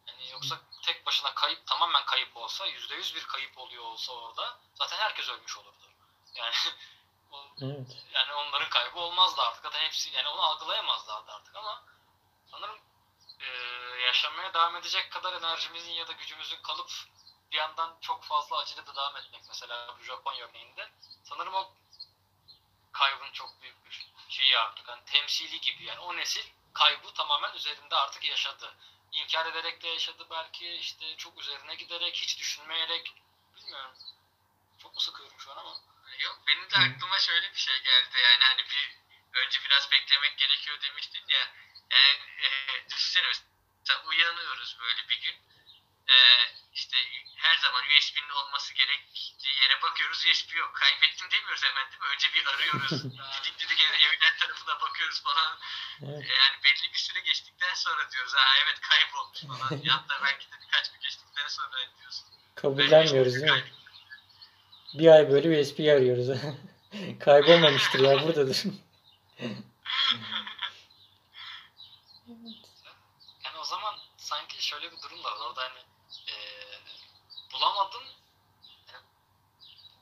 Yani 0.07 0.31
yoksa 0.31 0.61
tek 0.83 1.07
başına 1.07 1.35
kayıp, 1.35 1.66
tamamen 1.66 2.05
kayıp 2.05 2.37
olsa, 2.37 2.66
yüzde 2.66 2.94
yüz 2.94 3.14
bir 3.14 3.25
kayıp 3.25 3.59
oluyor 3.59 3.85
olsa 3.85 4.12
orada, 4.12 4.59
zaten 4.75 4.97
herkes 4.97 5.29
ölmüş 5.29 5.59
olurdu. 5.59 5.85
Yani 6.35 6.55
o 7.33 7.38
Evet. 7.62 7.97
yani 8.12 8.33
onların 8.33 8.68
kaybı 8.68 8.99
olmazdı 8.99 9.42
artık. 9.42 9.62
Zaten 9.62 9.81
hepsi 9.81 10.11
yani 10.11 10.29
onu 10.29 10.42
algılayamazlardı 10.42 11.33
artık 11.33 11.57
ama 11.57 11.85
sanırım 12.51 12.79
e, 13.40 13.47
yaşamaya 14.07 14.55
devam 14.55 14.77
edecek 14.77 15.12
kadar 15.12 15.33
enerjimizin 15.33 15.92
ya 15.92 16.09
da 16.09 16.12
gücümüzün 16.12 16.62
kalıp 16.62 16.90
bir 17.54 17.58
yandan 17.58 17.96
çok 18.00 18.24
fazla 18.24 18.58
acıyla 18.58 18.86
da 18.86 18.94
devam 18.94 19.16
etmek 19.16 19.42
mesela 19.48 19.96
bu 19.98 20.04
Japonya 20.04 20.46
örneğinde 20.46 20.90
sanırım 21.24 21.54
o 21.54 21.72
kaybın 22.92 23.32
çok 23.32 23.62
büyük 23.62 23.86
bir 23.86 24.10
şeyi 24.28 24.58
artık 24.58 24.88
hani 24.88 25.04
temsili 25.04 25.60
gibi 25.60 25.84
yani 25.84 25.98
o 25.98 26.16
nesil 26.16 26.44
kaybı 26.72 27.12
tamamen 27.14 27.54
üzerinde 27.54 27.96
artık 27.96 28.24
yaşadı. 28.24 28.76
İnkar 29.12 29.46
ederek 29.46 29.82
de 29.82 29.88
yaşadı 29.88 30.26
belki 30.30 30.68
işte 30.68 31.16
çok 31.16 31.40
üzerine 31.40 31.74
giderek 31.74 32.16
hiç 32.16 32.38
düşünmeyerek 32.38 33.12
bilmiyorum. 33.56 33.94
Çok 34.82 34.94
mu 34.94 35.00
sıkıyorum 35.00 35.40
şu 35.40 35.52
an 35.52 35.56
ama. 35.56 35.76
Yok 36.18 36.38
benim 36.46 36.70
de 36.70 36.76
aklıma 36.76 37.18
şöyle 37.18 37.52
bir 37.52 37.58
şey 37.58 37.82
geldi 37.82 38.18
yani 38.24 38.44
hani 38.44 38.62
bir 38.64 38.98
önce 39.32 39.58
biraz 39.64 39.90
beklemek 39.90 40.38
gerekiyor 40.38 40.80
demiştin 40.80 41.28
ya. 41.28 41.54
Yani 41.90 42.22
e, 42.42 42.50
düşünsene 42.90 43.26
mesela 43.80 44.02
uyanıyoruz 44.04 44.76
böyle 44.80 45.08
bir 45.08 45.20
gün. 45.20 45.43
E, 46.08 46.16
işte 46.74 46.96
her 47.36 47.56
zaman 47.56 47.82
USB'nin 47.98 48.28
olması 48.28 48.74
gerektiği 48.74 49.54
yere 49.62 49.82
bakıyoruz 49.82 50.26
USB 50.26 50.52
yok. 50.56 50.74
Kaybettim 50.74 51.30
demiyoruz 51.30 51.62
hemen 51.64 51.90
değil 51.90 52.00
mi? 52.02 52.08
Önce 52.14 52.28
bir 52.34 52.46
arıyoruz. 52.46 53.04
didik 53.44 53.58
didik 53.60 53.80
evin 53.82 54.20
her 54.20 54.38
tarafına 54.38 54.80
bakıyoruz 54.80 55.22
falan. 55.22 55.58
Evet. 56.02 56.30
E, 56.30 56.32
Yani 56.32 56.56
belli 56.64 56.92
bir 56.92 56.98
süre 56.98 57.20
geçtikten 57.20 57.74
sonra 57.74 58.10
diyoruz 58.12 58.34
ha 58.34 58.44
evet 58.64 58.80
kaybolmuş 58.80 59.40
falan. 59.40 59.80
ya 59.82 59.94
da 60.08 60.14
belki 60.24 60.50
de 60.50 60.56
birkaç 60.66 60.92
gün 60.92 61.00
geçtikten 61.00 61.48
sonra 61.48 61.76
diyorsun. 62.00 62.26
Kabullenmiyoruz 62.54 63.34
değil 63.34 63.52
mi? 63.52 63.64
Bir 64.94 65.08
ay 65.08 65.30
böyle 65.30 65.60
USB 65.60 65.78
arıyoruz. 65.78 66.28
Kaybolmamıştır 67.24 67.98
ya 68.00 68.22
buradadır. 68.22 68.58
Evet. 69.38 69.56
Yani 73.44 73.58
o 73.60 73.64
zaman 73.64 73.94
sanki 74.16 74.66
şöyle 74.66 74.92
bir 74.92 75.02
durum 75.02 75.24
da 75.24 75.30
var. 75.30 75.36
Orada 75.46 75.62
hani 75.62 75.78
bulamadın 77.64 78.05
yani 78.92 79.05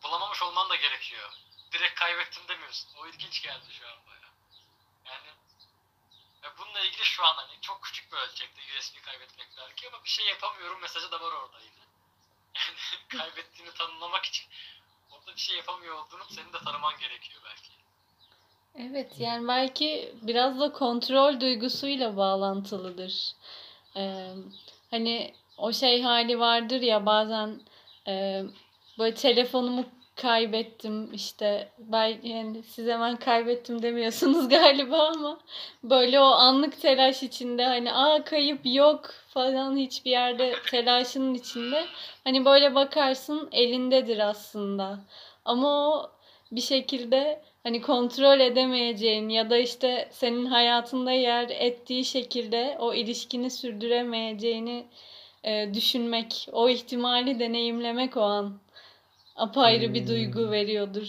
bulamamış 0.05 0.43
olman 0.43 0.69
da 0.69 0.77
gerekiyor. 0.77 1.33
Direkt 1.73 1.95
kaybettim 1.95 2.43
demiyorsun. 2.49 2.89
O 3.03 3.07
ilginç 3.07 3.43
geldi 3.43 3.67
şu 3.71 3.87
an 3.87 3.99
baya. 4.07 4.29
Yani 5.07 5.29
ve 6.43 6.59
bununla 6.59 6.81
ilgili 6.81 7.05
şu 7.05 7.25
an 7.25 7.35
hani 7.35 7.61
çok 7.61 7.83
küçük 7.83 8.13
bir 8.13 8.17
ölçekte 8.17 8.63
USB 8.79 9.03
kaybetmek 9.03 9.49
belki 9.59 9.89
ama 9.89 10.05
bir 10.05 10.09
şey 10.09 10.27
yapamıyorum 10.27 10.81
mesajı 10.81 11.13
da 11.13 11.21
var 11.21 11.33
orada 11.33 11.61
yine. 11.61 11.83
Yani 13.13 13.25
kaybettiğini 13.25 13.75
tanımlamak 13.75 14.25
için 14.25 14.47
orada 15.11 15.35
bir 15.35 15.41
şey 15.41 15.57
yapamıyor 15.57 15.95
olduğunu 15.95 16.25
senin 16.31 16.53
de 16.53 16.59
tanıman 16.65 16.99
gerekiyor 16.99 17.41
belki. 17.45 17.73
Evet 18.79 19.21
yani 19.21 19.49
belki 19.49 20.15
biraz 20.23 20.61
da 20.61 20.73
kontrol 20.73 21.41
duygusuyla 21.41 22.17
bağlantılıdır. 22.17 23.33
Ee, 23.97 24.35
hani 24.91 25.35
o 25.63 25.73
şey 25.73 26.03
hali 26.03 26.41
vardır 26.41 26.81
ya 26.81 27.07
bazen 27.07 27.61
e, 28.09 28.43
böyle 28.99 29.15
telefonumu 29.15 29.85
kaybettim 30.17 31.15
işte 31.15 31.69
belki 31.79 32.29
yani 32.29 32.63
siz 32.63 32.89
hemen 32.89 33.17
kaybettim 33.17 33.83
demiyorsunuz 33.83 34.49
galiba 34.59 35.09
ama 35.09 35.39
böyle 35.83 36.21
o 36.21 36.25
anlık 36.25 36.81
telaş 36.81 37.23
içinde 37.23 37.65
hani 37.65 37.93
aa 37.93 38.25
kayıp 38.25 38.61
yok 38.65 39.11
falan 39.29 39.77
hiçbir 39.77 40.11
yerde 40.11 40.55
telaşının 40.71 41.35
içinde. 41.35 41.85
Hani 42.25 42.45
böyle 42.45 42.75
bakarsın 42.75 43.49
elindedir 43.53 44.19
aslında. 44.19 44.99
Ama 45.45 45.89
o 45.89 46.11
bir 46.53 46.61
şekilde 46.61 47.43
hani 47.63 47.83
kontrol 47.83 48.41
edemeyeceğin 48.41 49.29
ya 49.29 49.51
da 49.51 49.57
işte 49.57 50.09
senin 50.13 50.47
hayatında 50.47 51.13
yer 51.13 51.49
ettiği 51.49 52.05
şekilde 52.05 52.77
o 52.81 52.95
ilişkini 52.95 53.51
sürdüremeyeceğini 53.51 54.87
e, 55.45 55.75
düşünmek, 55.75 56.49
o 56.53 56.69
ihtimali 56.69 57.39
deneyimlemek 57.41 58.17
o 58.17 58.23
an 58.23 58.61
apayrı 59.37 59.95
bir 59.95 60.01
Hmm. 60.01 60.09
duygu 60.09 60.51
veriyordur. 60.51 61.09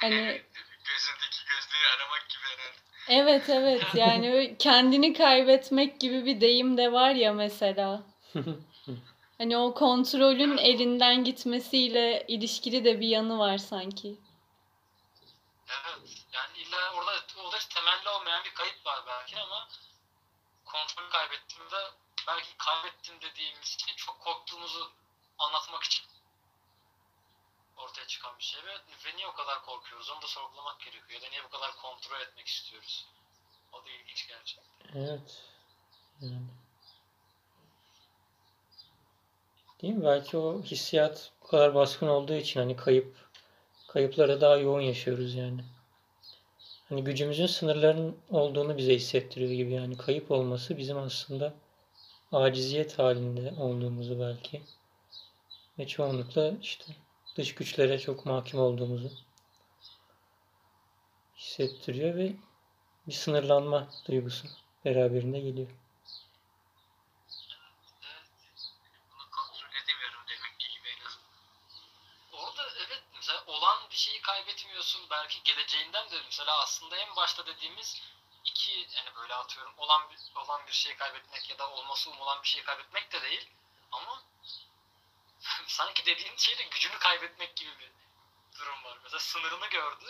Hani 0.00 0.16
Gözündeki 0.84 1.44
gözlüğü 1.50 1.86
aramak 1.96 2.26
gibi 2.28 2.42
herhalde. 2.44 2.78
evet 3.08 3.48
evet 3.48 3.82
yani 3.94 4.56
kendini 4.58 5.12
kaybetmek 5.14 6.00
gibi 6.00 6.24
bir 6.26 6.40
deyim 6.40 6.76
de 6.76 6.92
var 6.92 7.10
ya 7.10 7.32
mesela. 7.32 8.02
Hani 9.38 9.56
o 9.56 9.74
kontrolün 9.74 10.56
elinden 10.56 11.24
gitmesiyle 11.24 12.24
ilişkili 12.28 12.84
de 12.84 13.00
bir 13.00 13.06
yanı 13.08 13.38
var 13.38 13.58
sanki. 13.58 14.08
Evet. 15.68 16.24
Yani 16.32 16.58
illa 16.58 16.92
orada 16.94 17.10
orada 17.44 17.56
temelli 17.74 18.08
olmayan 18.08 18.44
bir 18.44 18.54
kayıp 18.54 18.86
var 18.86 18.98
belki 19.06 19.40
ama 19.40 19.68
kontrol 20.64 21.10
kaybettiğimde 21.10 21.76
belki 22.28 22.56
kaybettim 22.58 23.14
dediğimiz 23.20 23.76
şey 23.86 23.94
çok 23.96 24.20
korktuğumuzu 24.20 24.92
anlatmak 25.38 25.82
için 25.82 26.04
ortaya 27.76 28.06
çıkan 28.06 28.38
bir 28.38 28.44
şey 28.44 28.60
ve, 28.64 28.74
ve 29.04 29.16
niye 29.16 29.26
o 29.26 29.32
kadar 29.32 29.62
korkuyoruz 29.62 30.10
onu 30.10 30.22
da 30.22 30.26
sorgulamak 30.26 30.80
gerekiyor 30.80 31.10
ya 31.10 31.22
da 31.22 31.30
niye 31.30 31.44
bu 31.44 31.48
kadar 31.48 31.76
kontrol 31.76 32.20
etmek 32.20 32.46
istiyoruz. 32.46 33.06
O 33.72 33.76
da 33.76 33.90
ilginç 33.90 34.28
gerçekten. 34.28 35.00
Evet. 35.00 35.42
Yani. 36.20 36.46
Değil 39.82 39.94
mi? 39.94 40.04
Belki 40.04 40.36
o 40.36 40.62
hissiyat 40.62 41.30
bu 41.42 41.46
kadar 41.46 41.74
baskın 41.74 42.08
olduğu 42.08 42.34
için 42.34 42.60
hani 42.60 42.76
kayıp 42.76 43.16
kayıplara 43.88 44.40
daha 44.40 44.56
yoğun 44.56 44.80
yaşıyoruz 44.80 45.34
yani. 45.34 45.64
Hani 46.88 47.04
gücümüzün 47.04 47.46
sınırlarının 47.46 48.18
olduğunu 48.30 48.76
bize 48.76 48.94
hissettiriyor 48.94 49.52
gibi 49.52 49.72
yani 49.72 49.96
kayıp 49.96 50.30
olması 50.30 50.78
bizim 50.78 50.98
aslında 50.98 51.54
aciziyet 52.32 52.98
halinde 52.98 53.54
olduğumuzu 53.60 54.20
belki 54.20 54.62
ve 55.78 55.86
çoğunlukla 55.86 56.52
işte 56.62 56.84
dış 57.36 57.54
güçlere 57.54 57.98
çok 57.98 58.26
mahkum 58.26 58.60
olduğumuzu 58.60 59.10
hissettiriyor 61.36 62.16
ve 62.16 62.32
bir 63.06 63.12
sınırlanma 63.12 63.88
duygusu 64.08 64.48
beraberinde 64.84 65.40
geliyor. 65.40 65.68
Bir 73.90 73.96
şeyi 73.96 74.20
kaybetmiyorsun 74.22 75.00
belki 75.10 75.42
geleceğinden 75.42 76.10
de 76.10 76.16
mesela 76.24 76.62
aslında 76.62 76.96
en 76.96 77.16
başta 77.16 77.46
dediğimiz 77.46 78.02
iki 78.52 78.72
yani 78.96 79.10
böyle 79.16 79.34
atıyorum 79.34 79.74
olan 79.76 80.02
bir, 80.10 80.40
olan 80.40 80.66
bir 80.66 80.72
şeyi 80.72 80.96
kaybetmek 80.96 81.50
ya 81.50 81.58
da 81.58 81.70
olması 81.70 82.10
umulan 82.10 82.42
bir 82.42 82.48
şeyi 82.48 82.64
kaybetmek 82.64 83.12
de 83.12 83.22
değil 83.22 83.50
ama 83.92 84.22
sanki 85.66 86.06
dediğin 86.06 86.36
şey 86.36 86.58
de 86.58 86.62
gücünü 86.62 86.98
kaybetmek 86.98 87.56
gibi 87.56 87.70
bir 87.78 87.90
durum 88.60 88.84
var. 88.84 88.98
Mesela 89.02 89.20
sınırını 89.20 89.66
gördü. 89.66 90.06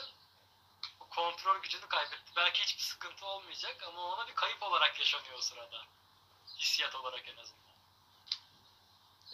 O 1.00 1.04
kontrol 1.08 1.62
gücünü 1.62 1.88
kaybetti. 1.88 2.32
Belki 2.36 2.62
hiçbir 2.62 2.82
sıkıntı 2.82 3.26
olmayacak 3.26 3.82
ama 3.88 4.02
ona 4.02 4.28
bir 4.28 4.34
kayıp 4.34 4.62
olarak 4.62 4.98
yaşanıyor 4.98 5.38
o 5.38 5.40
sırada. 5.40 5.84
Hissiyat 6.58 6.94
olarak 6.94 7.28
en 7.28 7.36
azından. 7.36 7.62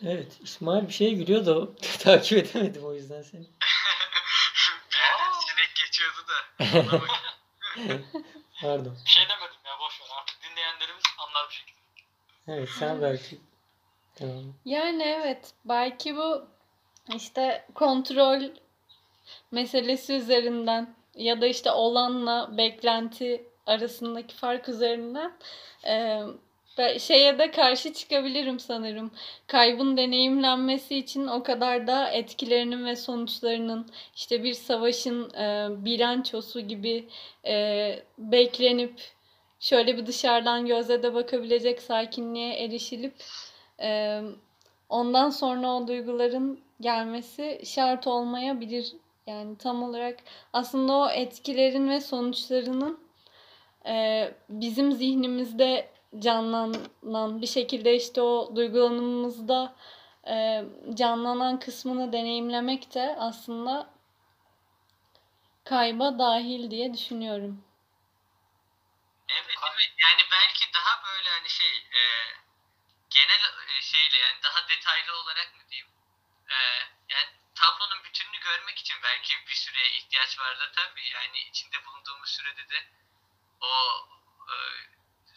Evet, 0.03 0.39
İsmail 0.41 0.89
bir 0.89 0.93
şeye 0.93 1.11
gülüyor 1.11 1.47
da 1.47 1.77
takip 1.99 2.39
edemedim 2.39 2.85
o 2.85 2.95
yüzden 2.95 3.23
seni. 3.23 3.43
bir 4.91 4.99
yerden 4.99 5.33
sinek 5.33 5.77
geçiyordu 5.77 6.27
da. 6.29 6.45
Pardon. 8.61 8.97
Bir 9.05 9.11
şey 9.11 9.23
demedim 9.23 9.61
ya 9.67 9.73
boş 9.81 10.01
ver 10.01 10.07
artık 10.21 10.37
dinleyenlerimiz 10.43 11.05
anlar 11.19 11.49
bir 11.51 11.55
şekilde. 11.55 11.79
Evet, 12.49 12.69
sen 12.79 13.03
belki 13.03 13.39
tamam. 14.15 14.55
Yani 14.65 15.03
evet 15.03 15.53
belki 15.65 16.17
bu 16.17 16.49
işte 17.15 17.67
kontrol 17.75 18.43
meselesi 19.51 20.13
üzerinden 20.13 20.95
ya 21.15 21.41
da 21.41 21.47
işte 21.47 21.71
olanla 21.71 22.57
beklenti 22.57 23.49
arasındaki 23.67 24.37
fark 24.37 24.69
üzerinden 24.69 25.39
e, 25.85 26.23
ben 26.79 26.99
şeye 26.99 27.39
de 27.39 27.51
karşı 27.51 27.93
çıkabilirim 27.93 28.61
sanırım. 28.61 29.11
Kaybın 29.47 29.97
deneyimlenmesi 29.97 30.97
için 30.97 31.27
o 31.27 31.43
kadar 31.43 31.87
da 31.87 32.11
etkilerinin 32.11 32.87
ve 32.87 32.97
sonuçlarının 32.97 33.87
işte 34.17 34.45
bir 34.45 34.55
savaşın 34.55 35.35
e, 35.35 35.69
bilançosu 35.85 36.61
gibi 36.61 37.09
e, 37.47 38.03
beklenip 38.19 39.01
şöyle 39.61 39.97
bir 39.97 40.07
dışarıdan 40.07 40.67
gözle 40.67 41.03
de 41.03 41.15
bakabilecek 41.15 41.83
sakinliğe 41.83 42.65
erişilip 42.65 43.15
e, 43.81 44.21
ondan 44.89 45.31
sonra 45.31 45.75
o 45.75 45.89
duyguların 45.89 46.61
gelmesi 46.81 47.61
şart 47.65 48.07
olmayabilir. 48.07 48.93
Yani 49.27 49.57
tam 49.59 49.83
olarak 49.83 50.19
aslında 50.53 50.93
o 50.93 51.09
etkilerin 51.09 51.91
ve 51.91 52.01
sonuçlarının 52.01 53.01
e, 53.87 54.25
bizim 54.49 54.93
zihnimizde 54.93 55.89
canlanan 56.19 57.43
bir 57.43 57.47
şekilde 57.47 57.97
işte 57.97 58.23
o 58.23 58.57
duygulanımımızda 58.57 59.77
e, 60.27 60.65
canlanan 60.95 61.61
kısmını 61.61 62.13
deneyimlemek 62.13 62.95
de 62.95 63.17
aslında 63.19 63.95
kayba 65.65 66.19
dahil 66.19 66.71
diye 66.71 66.95
düşünüyorum. 66.95 67.65
Evet 69.29 69.59
evet. 69.75 69.93
Yani 70.05 70.23
belki 70.31 70.65
daha 70.75 71.05
böyle 71.05 71.31
hani 71.31 71.49
şey 71.49 71.77
e, 71.77 72.03
genel 73.11 73.43
e, 73.69 73.83
şeyle 73.83 74.19
yani 74.19 74.43
daha 74.43 74.69
detaylı 74.69 75.13
olarak 75.23 75.55
mı 75.57 75.63
diyeyim? 75.71 75.89
E, 76.49 76.57
yani 77.09 77.29
tablonun 77.55 78.05
bütününü 78.05 78.41
görmek 78.41 78.79
için 78.79 78.97
belki 79.03 79.35
bir 79.49 79.55
süreye 79.55 79.91
ihtiyaç 79.91 80.39
vardı 80.39 80.73
tabii. 80.77 81.09
Yani 81.15 81.39
içinde 81.39 81.85
bulunduğumuz 81.85 82.31
sürede 82.31 82.69
de 82.69 82.87
o 83.61 83.73
e, 84.51 84.55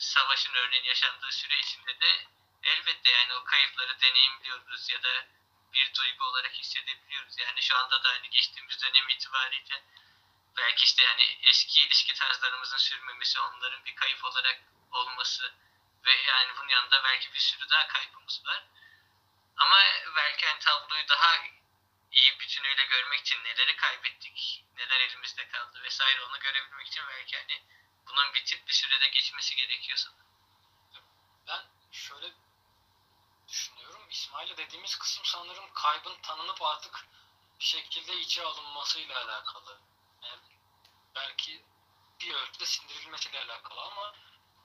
savaşın 0.02 0.54
örneğin 0.54 0.84
yaşandığı 0.84 1.32
süre 1.32 1.60
içinde 1.60 2.00
de 2.00 2.26
elbette 2.64 3.10
yani 3.12 3.34
o 3.34 3.44
kayıpları 3.44 4.00
deneyimliyoruz 4.00 4.90
ya 4.90 5.04
da 5.04 5.28
bir 5.74 5.94
duygu 5.94 6.26
olarak 6.26 6.54
hissedebiliyoruz. 6.54 7.40
Yani 7.40 7.62
şu 7.62 7.78
anda 7.78 8.04
da 8.04 8.10
hani 8.10 8.30
geçtiğimiz 8.30 8.82
dönem 8.82 9.10
itibariyle 9.10 9.84
belki 10.58 10.84
işte 10.86 11.04
yani 11.04 11.40
eski 11.44 11.82
ilişki 11.82 12.14
tarzlarımızın 12.14 12.78
sürmemesi, 12.78 13.40
onların 13.40 13.86
bir 13.86 13.96
kayıp 13.96 14.26
olarak 14.26 14.62
olması 14.92 15.54
ve 16.06 16.12
yani 16.12 16.52
bunun 16.58 16.70
yanında 16.70 17.04
belki 17.04 17.34
bir 17.34 17.40
sürü 17.40 17.70
daha 17.70 17.88
kaybımız 17.88 18.46
var. 18.46 18.64
Ama 19.58 19.78
belki 20.16 20.46
hani 20.46 20.60
tabloyu 20.60 21.08
daha 21.08 21.38
iyi 22.12 22.40
bütünüyle 22.40 22.86
görmek 22.86 23.20
için 23.20 23.44
neleri 23.44 23.76
kaybettik, 23.76 24.66
neler 24.78 25.00
elimizde 25.00 25.48
kaldı 25.48 25.84
vesaire 25.84 26.22
onu 26.22 26.40
görebilmek 26.40 26.88
için 26.88 27.04
belki 27.08 27.38
hani 27.38 27.64
bunun 28.08 28.34
bitip 28.34 28.68
bir 28.68 28.74
sürede 28.74 29.08
geçmesi 29.08 29.56
gerekiyor 29.56 29.98
sanırım. 29.98 30.26
Ben 31.48 31.66
şöyle 31.92 32.34
düşünüyorum. 33.48 34.10
İsmail'e 34.10 34.58
dediğimiz 34.58 34.96
kısım 34.96 35.26
sanırım 35.26 35.74
kaybın 35.74 36.22
tanınıp 36.22 36.62
artık 36.62 37.08
bir 37.60 37.66
şekilde 37.66 38.20
içe 38.20 38.44
alınmasıyla 38.44 39.26
alakalı. 39.26 39.80
Yani 40.24 40.42
belki 41.16 41.66
bir 42.22 42.34
ölçüde 42.34 42.66
sindirilmesiyle 42.66 43.40
alakalı 43.40 43.82
ama 43.82 44.14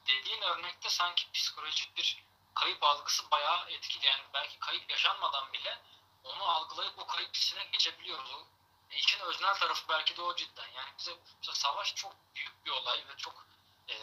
dediğin 0.07 0.43
örnekte 0.43 0.91
sanki 0.91 1.33
psikolojik 1.33 1.97
bir 1.97 2.25
kayıp 2.55 2.83
algısı 2.83 3.31
bayağı 3.31 3.71
etkili. 3.71 4.07
Yani 4.07 4.23
belki 4.35 4.59
kayıp 4.59 4.91
yaşanmadan 4.91 5.53
bile 5.53 5.83
onu 6.25 6.45
algılayıp 6.45 6.99
o 6.99 7.07
kayıp 7.07 7.35
hissine 7.35 7.65
geçebiliyoruz. 7.65 8.31
O 8.33 8.47
işin 8.91 9.21
öznel 9.21 9.55
tarafı 9.55 9.89
belki 9.89 10.17
de 10.17 10.23
o 10.23 10.37
cidden. 10.37 10.69
Yani 10.69 10.91
bize 10.99 11.17
mesela 11.39 11.55
savaş 11.55 11.95
çok 11.95 12.17
büyük 12.35 12.67
bir 12.67 12.71
olay 12.71 13.05
ve 13.09 13.17
çok 13.17 13.47
e, 13.89 13.97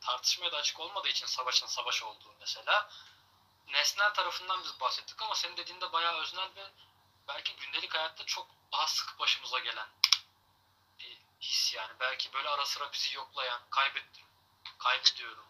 tartışmaya 0.00 0.52
da 0.52 0.56
açık 0.56 0.80
olmadığı 0.80 1.08
için 1.08 1.26
savaşın 1.26 1.66
savaş 1.66 2.02
olduğu 2.02 2.34
mesela 2.40 2.88
nesnel 3.68 4.14
tarafından 4.14 4.64
biz 4.64 4.80
bahsettik 4.80 5.22
ama 5.22 5.34
senin 5.34 5.56
dediğinde 5.56 5.92
bayağı 5.92 6.20
öznel 6.20 6.50
ve 6.56 6.70
belki 7.28 7.56
gündelik 7.56 7.94
hayatta 7.94 8.24
çok 8.24 8.48
daha 8.72 8.86
sık 8.86 9.18
başımıza 9.18 9.58
gelen 9.58 9.88
bir 10.98 11.18
his 11.40 11.74
yani. 11.74 11.92
Belki 12.00 12.32
böyle 12.32 12.48
ara 12.48 12.66
sıra 12.66 12.92
bizi 12.92 13.16
yoklayan, 13.16 13.60
kaybettim, 13.70 14.26
kaybediyorum, 14.78 15.46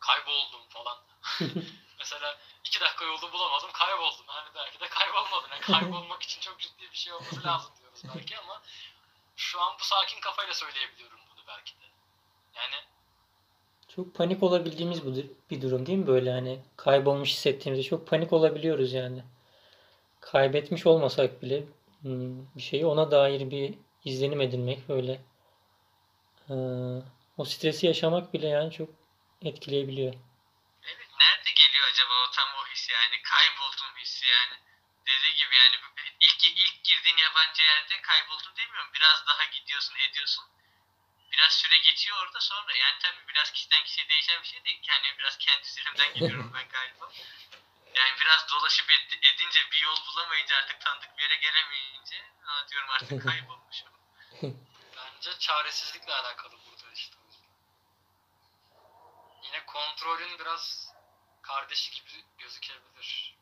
kayboldum 0.00 0.68
falan. 0.68 0.98
Mesela 2.02 2.38
iki 2.64 2.80
dakika 2.80 3.04
yolda 3.04 3.32
bulamadım, 3.32 3.70
kayboldum. 3.72 4.24
Hani 4.26 4.54
belki 4.54 4.80
de 4.80 4.88
kaybolmadım. 4.88 5.50
Yani 5.50 5.60
kaybolmak 5.60 6.22
için 6.22 6.40
çok 6.40 6.60
ciddi 6.60 6.82
bir 6.92 6.96
şey 6.96 7.12
olması 7.12 7.44
lazım 7.44 7.70
diyoruz 7.80 8.02
belki 8.14 8.38
ama 8.38 8.62
şu 9.36 9.60
an 9.60 9.76
bu 9.80 9.84
sakin 9.84 10.20
kafayla 10.20 10.54
söyleyebiliyorum 10.54 11.18
bunu 11.30 11.40
belki 11.48 11.72
de. 11.72 11.84
Yani 12.54 12.74
Çok 13.94 14.14
panik 14.14 14.42
olabildiğimiz 14.42 15.06
bir 15.50 15.62
durum 15.62 15.86
değil 15.86 15.98
mi 15.98 16.06
böyle 16.06 16.30
hani 16.30 16.62
kaybolmuş 16.76 17.30
hissettiğimizde 17.30 17.88
çok 17.88 18.06
panik 18.06 18.32
olabiliyoruz 18.32 18.92
yani. 18.92 19.24
Kaybetmiş 20.20 20.86
olmasak 20.86 21.42
bile 21.42 21.64
hmm, 22.00 22.56
bir 22.56 22.62
şeyi 22.62 22.86
ona 22.86 23.10
dair 23.10 23.50
bir 23.50 23.74
izlenim 24.04 24.40
edinmek 24.40 24.88
böyle 24.88 25.20
o 27.36 27.44
stresi 27.44 27.86
yaşamak 27.86 28.34
bile 28.34 28.48
yani 28.48 28.72
çok 28.72 28.88
etkileyebiliyor. 29.42 30.14
Evet, 30.82 31.08
nerede 31.20 31.50
geliyor 31.60 31.84
acaba 31.92 32.12
o 32.24 32.30
tam 32.36 32.48
o 32.60 32.66
his 32.72 32.88
yani 32.90 33.11
kayboldum 33.22 33.96
hissi 33.96 34.26
yani. 34.26 34.56
Dediği 35.06 35.34
gibi 35.34 35.56
yani 35.56 35.76
ilk 36.20 36.44
ilk 36.44 36.84
girdiğin 36.84 37.16
yabancı 37.16 37.62
yerde 37.62 38.00
kayboldum 38.02 38.56
demiyorum. 38.56 38.90
Biraz 38.94 39.26
daha 39.26 39.44
gidiyorsun, 39.44 39.94
ediyorsun. 39.96 40.44
Biraz 41.32 41.52
süre 41.52 41.78
geçiyor 41.78 42.16
orada 42.22 42.40
sonra. 42.40 42.76
Yani 42.76 42.98
tabii 42.98 43.28
biraz 43.28 43.52
kişiden 43.52 43.84
kişiye 43.84 44.08
değişen 44.08 44.42
bir 44.42 44.48
şey 44.48 44.64
değil. 44.64 44.80
Yani 44.88 45.18
biraz 45.18 45.38
kendi 45.38 45.62
üzerimden 45.66 46.12
gidiyorum 46.14 46.52
ben 46.54 46.68
galiba. 46.68 47.10
Yani 47.94 48.20
biraz 48.20 48.48
dolaşıp 48.50 48.90
ed- 48.90 49.26
edince 49.34 49.70
bir 49.70 49.78
yol 49.78 49.96
bulamayınca 50.06 50.56
artık 50.56 50.80
tanıdık 50.80 51.18
bir 51.18 51.22
yere 51.22 51.36
gelemeyince 51.36 52.24
aa 52.46 52.68
diyorum 52.68 52.90
artık 52.90 53.22
kaybolmuşum. 53.28 53.88
bence 54.96 55.38
çaresizlikle 55.38 56.14
alakalı 56.14 56.58
burada 56.66 56.92
işte. 56.92 57.16
Yine 59.42 59.66
kontrolün 59.66 60.38
biraz 60.38 60.91
kardeşi 61.42 61.90
gibi 61.90 62.24
gözükebilir. 62.38 63.34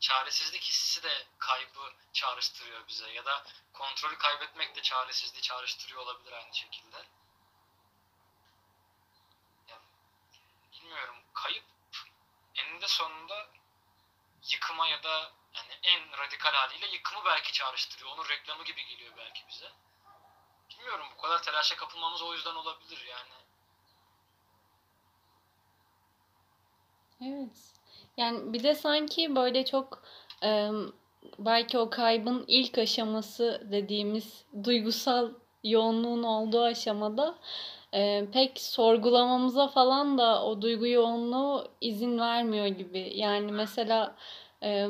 Çaresizlik 0.00 0.62
hissi 0.62 1.02
de 1.02 1.26
kaybı 1.38 1.92
çağrıştırıyor 2.12 2.88
bize 2.88 3.10
ya 3.10 3.24
da 3.24 3.44
kontrolü 3.72 4.18
kaybetmek 4.18 4.76
de 4.76 4.82
çaresizliği 4.82 5.42
çağrıştırıyor 5.42 6.00
olabilir 6.00 6.32
aynı 6.32 6.54
şekilde. 6.54 6.96
Yani, 9.68 9.82
bilmiyorum 10.72 11.16
kayıp 11.34 11.64
eninde 12.54 12.88
sonunda 12.88 13.48
yıkıma 14.50 14.88
ya 14.88 15.02
da 15.02 15.32
yani 15.54 15.78
en 15.82 16.18
radikal 16.18 16.52
haliyle 16.52 16.86
yıkımı 16.86 17.24
belki 17.24 17.52
çağrıştırıyor. 17.52 18.10
Onun 18.10 18.28
reklamı 18.28 18.64
gibi 18.64 18.84
geliyor 18.84 19.16
belki 19.16 19.48
bize. 19.48 19.72
Bilmiyorum 20.70 21.06
bu 21.16 21.22
kadar 21.22 21.42
telaşa 21.42 21.76
kapılmamız 21.76 22.22
o 22.22 22.34
yüzden 22.34 22.54
olabilir 22.54 23.04
yani. 23.04 23.47
Evet. 27.22 27.72
Yani 28.16 28.52
bir 28.52 28.62
de 28.62 28.74
sanki 28.74 29.36
böyle 29.36 29.64
çok 29.64 30.02
e, 30.44 30.70
belki 31.38 31.78
o 31.78 31.90
kaybın 31.90 32.44
ilk 32.48 32.78
aşaması 32.78 33.66
dediğimiz 33.72 34.44
duygusal 34.64 35.30
yoğunluğun 35.64 36.22
olduğu 36.22 36.62
aşamada 36.62 37.34
e, 37.94 38.26
pek 38.32 38.60
sorgulamamıza 38.60 39.68
falan 39.68 40.18
da 40.18 40.44
o 40.44 40.62
duygu 40.62 40.86
yoğunluğu 40.86 41.68
izin 41.80 42.18
vermiyor 42.18 42.66
gibi. 42.66 43.12
Yani 43.14 43.52
mesela 43.52 44.14
e, 44.62 44.88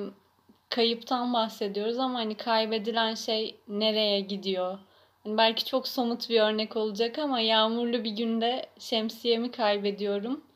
kayıptan 0.70 1.32
bahsediyoruz 1.32 1.98
ama 1.98 2.18
hani 2.18 2.34
kaybedilen 2.34 3.14
şey 3.14 3.56
nereye 3.68 4.20
gidiyor? 4.20 4.78
Hani 5.24 5.38
belki 5.38 5.64
çok 5.64 5.88
somut 5.88 6.30
bir 6.30 6.40
örnek 6.40 6.76
olacak 6.76 7.18
ama 7.18 7.40
yağmurlu 7.40 8.04
bir 8.04 8.10
günde 8.10 8.66
şemsiyemi 8.78 9.50
kaybediyorum. 9.50 10.47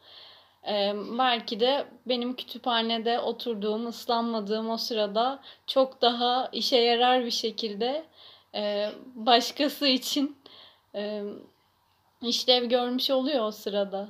Ee, 0.66 0.92
belki 1.18 1.60
de 1.60 1.88
benim 2.06 2.36
kütüphanede 2.36 3.20
oturduğum, 3.20 3.86
ıslanmadığım 3.86 4.70
o 4.70 4.76
sırada 4.76 5.42
çok 5.66 6.02
daha 6.02 6.48
işe 6.52 6.76
yarar 6.76 7.24
bir 7.24 7.30
şekilde 7.30 8.06
e, 8.54 8.92
başkası 9.14 9.86
için 9.86 10.42
e, 10.94 11.22
işlev 12.22 12.64
görmüş 12.64 13.10
oluyor 13.10 13.44
o 13.44 13.50
sırada. 13.52 14.08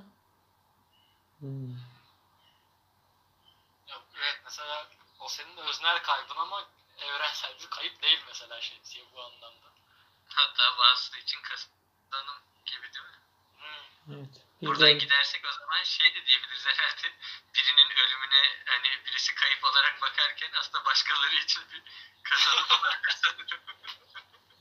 Hmm. 1.38 1.70
Ya, 3.88 3.96
evet 4.16 4.40
mesela 4.44 4.86
o 5.20 5.28
senin 5.28 5.56
öznel 5.56 6.02
kaybın 6.02 6.36
ama 6.36 6.64
evrensel 6.98 7.54
bir 7.62 7.70
kayıp 7.70 8.02
değil 8.02 8.18
mesela 8.26 8.60
şemsiye 8.60 9.04
bu 9.14 9.20
anlamda. 9.20 9.66
Hatta 10.28 10.62
bazısı 10.78 11.18
için 11.18 11.38
kazanım 11.42 12.38
gibi 12.66 12.82
değil 12.82 13.04
mi? 13.04 13.18
Hmm. 13.58 14.14
Evet. 14.14 14.51
Buradan 14.62 14.98
gidersek 14.98 15.44
o 15.48 15.52
zaman 15.52 15.82
şey 15.82 16.14
de 16.14 16.26
diyebiliriz 16.26 16.66
herhalde. 16.66 17.12
Birinin 17.54 17.90
ölümüne 17.90 18.42
hani 18.64 19.04
birisi 19.06 19.34
kayıp 19.34 19.64
olarak 19.64 20.02
bakarken 20.02 20.50
aslında 20.60 20.84
başkaları 20.84 21.34
için 21.34 21.62
bir 21.72 21.82
kazanım 22.22 22.80
olarak. 22.80 23.02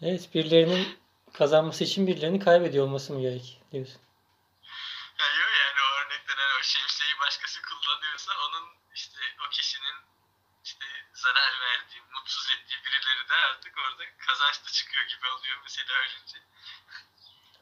Evet, 0.04 0.34
birilerinin 0.34 1.00
kazanması 1.34 1.84
için 1.84 2.08
birilerinin 2.08 2.40
kaybediyor 2.40 2.86
olması 2.86 3.14
mı 3.14 3.22
gerek 3.22 3.62
diyorsun? 3.72 4.02
Yani, 5.20 5.40
yok 5.40 5.50
yani 5.60 5.80
o 5.82 6.00
örnekten 6.00 6.36
hani 6.38 6.60
o 6.60 6.64
şemsiyeyi 6.64 7.20
başkası 7.20 7.62
kullanıyorsa 7.62 8.32
onun 8.48 8.70
işte 8.96 9.20
o 9.48 9.50
kişinin 9.50 9.96
işte 10.66 10.86
zarar 11.14 11.60
verdiği, 11.62 12.02
mutsuz 12.14 12.50
ettiği 12.52 12.80
birileri 12.86 13.30
de 13.30 13.34
artık 13.34 13.78
orada 13.78 14.04
kazançlı 14.18 14.72
çıkıyor 14.72 15.06
gibi 15.06 15.28
oluyor 15.28 15.60
mesela 15.64 15.94
ölünce. 16.00 16.38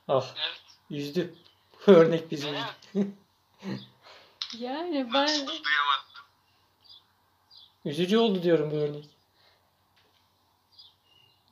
Ah, 0.08 0.26
Evet. 0.38 0.62
üzdü. 0.90 1.34
Örnek 1.88 2.32
bizi 2.32 2.48
üzdü. 2.48 2.58
Evet. 2.96 3.08
Yani 4.60 5.14
ben. 5.14 5.48
Üzücü 7.86 8.18
oldu 8.18 8.44
diyorum 8.44 8.72
bu 8.72 8.76
örnek. 8.76 9.06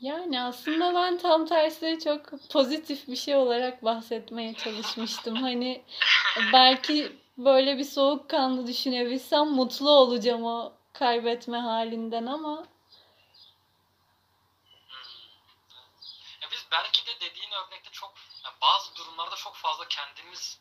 yani 0.01 0.41
aslında 0.41 0.95
ben 0.95 1.17
tam 1.17 1.45
tersi 1.45 1.99
çok 2.03 2.49
pozitif 2.49 3.07
bir 3.07 3.15
şey 3.15 3.35
olarak 3.35 3.83
bahsetmeye 3.83 4.53
çalışmıştım. 4.53 5.35
Hani 5.35 5.81
belki 6.53 7.17
böyle 7.37 7.77
bir 7.77 7.83
soğukkanlı 7.83 8.67
düşünebilsem 8.67 9.47
mutlu 9.47 9.89
olacağım 9.89 10.45
o 10.45 10.73
kaybetme 10.93 11.57
halinden 11.57 12.25
ama 12.25 12.65
Ya 16.41 16.47
biz 16.51 16.65
belki 16.71 17.05
de 17.05 17.11
dediğin 17.21 17.51
örnekte 17.51 17.89
çok 17.91 18.13
bazı 18.61 18.95
durumlarda 18.95 19.35
çok 19.35 19.55
fazla 19.55 19.87
kendimiz 19.87 20.59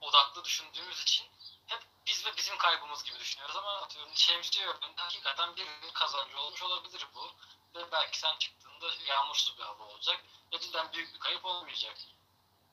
odaklı 0.00 0.44
düşündüğümüz 0.44 1.02
için 1.02 1.26
hep 1.66 1.82
biz 2.06 2.26
ve 2.26 2.36
bizim 2.36 2.58
kaybımız 2.58 3.04
gibi 3.04 3.18
düşünüyoruz 3.18 3.56
ama 3.56 3.76
atıyorum 3.76 4.12
şemsiye 4.14 4.66
örneğinde 4.66 5.00
hakikaten 5.02 5.56
birinin 5.56 5.92
kazancı 5.92 6.38
olmuş 6.40 6.62
olabilir 6.62 7.06
bu. 7.14 7.32
Ve 7.74 7.92
belki 7.92 8.18
sen 8.18 8.36
çıktığında 8.38 8.86
yağmursuz 9.06 9.58
bir 9.58 9.62
hava 9.62 9.84
olacak. 9.84 10.24
Ve 10.52 10.60
cidden 10.60 10.92
büyük 10.92 11.14
bir 11.14 11.18
kayıp 11.18 11.44
olmayacak. 11.44 11.96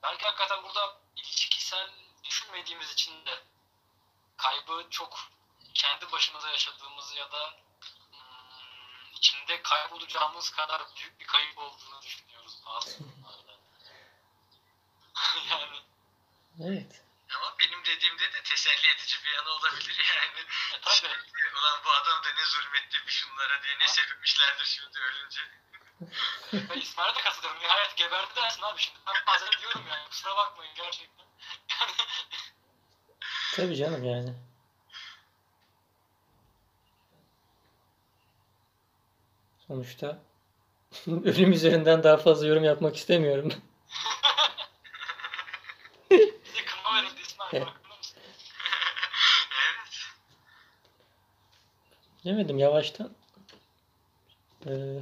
Belki 0.04 0.26
hakikaten 0.26 0.64
burada 0.64 0.98
ilişkisel 1.16 1.90
düşünmediğimiz 2.24 2.92
için 2.92 3.26
de 3.26 3.44
kaybı 4.38 4.88
çok 4.90 5.20
kendi 5.74 6.12
başımıza 6.12 6.50
yaşadığımız 6.50 7.16
ya 7.16 7.32
da 7.32 7.54
hmm, 8.12 9.14
içinde 9.14 9.62
kaybolacağımız 9.62 10.50
kadar 10.50 10.96
büyük 10.96 11.20
bir 11.20 11.28
kayıp 11.28 11.58
olduğunu 11.58 12.02
düşünüyoruz 12.02 12.60
bazı 12.66 13.00
durumlarda. 13.00 13.52
yani 15.50 15.82
Evet. 16.64 17.02
Ama 17.36 17.56
benim 17.60 17.86
dediğimde 17.86 18.24
de 18.34 18.44
teselli 18.44 18.88
edici 18.96 19.18
bir 19.26 19.32
yanı 19.32 19.50
olabilir 19.50 19.98
yani. 20.16 20.46
Tabii. 20.82 21.14
Ulan 21.60 21.80
bu 21.86 21.90
adam 21.92 22.24
da 22.24 22.28
ne 22.40 22.46
zulmetti 22.46 22.98
bir 23.08 23.12
şunlara 23.12 23.64
diye 23.64 23.80
ne 23.80 23.88
sevinmişlerdir 23.88 24.66
şimdi 24.66 25.00
ölünce. 25.00 25.42
Ben 26.54 26.80
İsmail'e 26.82 27.16
de 27.16 27.22
katılıyorum. 27.22 27.60
Nihayet 27.64 27.98
geberdi 27.98 28.36
dersin 28.36 28.62
abi 28.62 28.82
şimdi. 28.82 28.98
Ben 29.08 29.14
bazen 29.28 29.50
diyorum 29.62 29.84
yani. 29.90 30.10
Kusura 30.10 30.36
bakmayın 30.38 30.74
gerçekten. 30.76 31.26
Yani 31.82 31.92
Tabii 33.56 33.76
canım 33.76 34.04
yani. 34.04 34.34
Sonuçta 39.68 40.20
ölüm 41.08 41.52
üzerinden 41.52 42.04
daha 42.04 42.18
fazla 42.18 42.48
yorum 42.48 42.64
yapmak 42.64 42.96
istemiyorum. 42.96 43.54
bize 46.12 46.66
kınma 46.66 46.96
verildi 46.96 47.22
İsmail. 47.22 47.26
Farkında 47.26 47.26
mısın? 47.26 47.35
evet. 47.54 47.68
Demedim 52.26 52.58
yavaştan. 52.60 53.16
Ee, 54.66 54.72
Ee, 54.72 55.02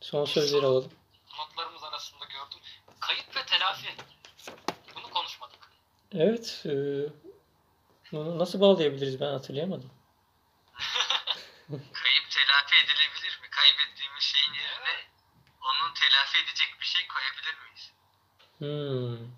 son 0.00 0.24
sözleri 0.24 0.66
alalım. 0.66 0.92
notlarımız 1.38 1.82
arasında 1.84 2.24
gördüm. 2.24 2.58
Kayıp 3.00 3.36
ve 3.36 3.46
telafi. 3.46 3.88
Bunu 4.94 5.10
konuşmadık. 5.10 5.58
Evet. 6.14 6.62
e, 6.66 6.72
bunu 8.12 8.38
nasıl 8.38 8.60
bağlayabiliriz 8.60 9.20
ben 9.20 9.26
hatırlayamadım. 9.32 9.90
Kayıp 11.68 12.30
telafi 12.30 12.76
edilebilir 12.76 13.38
mi? 13.42 13.48
Kaybettiğimiz 13.50 14.22
şeyin 14.22 14.54
yerine 14.54 15.04
onun 15.62 15.94
telafi 15.94 16.38
edecek 16.38 16.76
bir 16.80 16.86
şey 16.86 17.02
koyabilir 17.08 17.54
miyiz? 17.62 17.92
Hmm. 18.58 19.37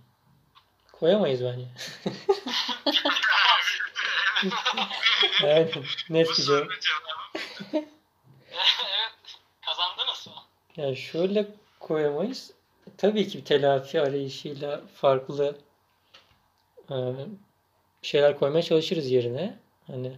Koyamayız 1.01 1.45
bence. 1.45 1.65
Aynen. 5.45 5.85
Net 6.11 6.29
bir 6.29 6.35
cevap. 6.35 6.69
evet. 7.75 7.89
Kazandınız 9.67 10.27
mı? 10.27 10.33
Yani 10.77 10.97
şöyle 10.97 11.47
koyamayız. 11.81 12.53
Tabii 12.97 13.29
ki 13.29 13.45
telafi 13.45 14.01
arayışıyla 14.01 14.81
farklı 14.95 15.59
e, 16.91 16.97
şeyler 18.03 18.39
koymaya 18.39 18.63
çalışırız 18.63 19.11
yerine. 19.11 19.59
Hani 19.87 20.13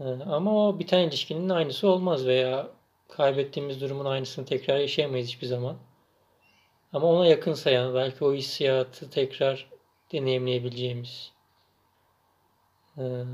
e, 0.00 0.04
ama 0.30 0.68
o 0.68 0.78
biten 0.78 0.98
ilişkinin 0.98 1.48
aynısı 1.48 1.88
olmaz 1.88 2.26
veya 2.26 2.68
kaybettiğimiz 3.08 3.80
durumun 3.80 4.04
aynısını 4.04 4.46
tekrar 4.46 4.78
yaşayamayız 4.78 5.28
hiçbir 5.28 5.46
zaman. 5.46 5.76
Ama 6.92 7.06
ona 7.06 7.26
yakınsa 7.26 7.70
yani 7.70 7.94
belki 7.94 8.24
o 8.24 8.34
hissiyatı 8.34 9.10
tekrar 9.10 9.70
deneyimleyebileceğimiz 10.12 11.32
e, 12.98 13.24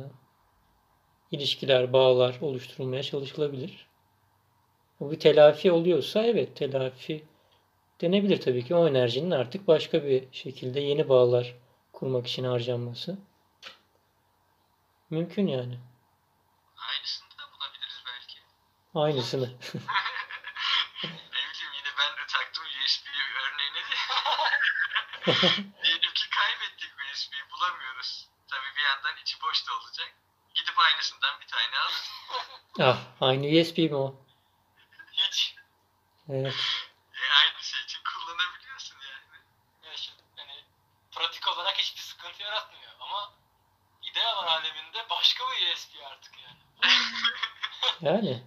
ilişkiler, 1.30 1.92
bağlar 1.92 2.38
oluşturulmaya 2.40 3.02
çalışılabilir. 3.02 3.86
Bu 5.00 5.10
bir 5.10 5.20
telafi 5.20 5.72
oluyorsa 5.72 6.22
evet 6.22 6.56
telafi 6.56 7.24
denebilir 8.00 8.40
tabii 8.40 8.64
ki. 8.64 8.74
O 8.74 8.88
enerjinin 8.88 9.30
artık 9.30 9.68
başka 9.68 10.04
bir 10.04 10.32
şekilde 10.32 10.80
yeni 10.80 11.08
bağlar 11.08 11.54
kurmak 11.92 12.26
için 12.26 12.44
harcanması. 12.44 13.18
Mümkün 15.10 15.46
yani. 15.46 15.78
Aynısını 16.76 17.30
da 17.30 17.44
bulabiliriz 17.52 18.02
belki. 18.06 18.38
Aynısını. 18.94 19.46
ne 21.04 21.40
bileyim 21.48 21.72
yine 21.76 21.92
ben 21.98 22.12
de 22.16 22.26
taktım 22.28 22.64
USB 22.84 23.06
örneğine 23.44 23.82
de. 23.90 23.96
Diyelim 25.26 26.12
ki 26.14 26.30
kaybettik 26.30 26.90
USB'yi 27.12 27.50
bulamıyoruz. 27.50 28.28
Tabii 28.48 28.76
bir 28.76 28.82
yandan 28.82 29.22
içi 29.22 29.40
boş 29.42 29.66
da 29.68 29.72
olacak. 29.74 30.14
Gidip 30.54 30.78
aynısından 30.78 31.40
bir 31.40 31.46
tane 31.46 31.78
alırız. 31.78 32.10
ah 32.80 32.98
aynı 33.20 33.60
USB 33.60 33.78
mi 33.78 33.96
o? 33.96 34.14
Hiç. 35.12 35.54
Evet. 36.28 36.54
E, 37.14 37.20
aynı 37.40 37.62
şey 37.62 37.80
için 37.84 38.00
kullanabiliyorsun 38.04 38.96
yani. 38.96 39.42
Yani, 39.84 39.98
şimdi, 39.98 40.22
yani 40.38 40.64
pratik 41.12 41.48
olarak 41.48 41.78
hiçbir 41.78 42.00
sıkıntı 42.00 42.42
yaratmıyor. 42.42 42.92
Ama 43.00 43.32
ideal 44.02 44.46
aleminde 44.46 45.10
başka 45.10 45.44
bir 45.44 45.74
USB 45.74 45.90
artık 46.12 46.34
yani. 46.38 46.58
Yani 48.00 48.42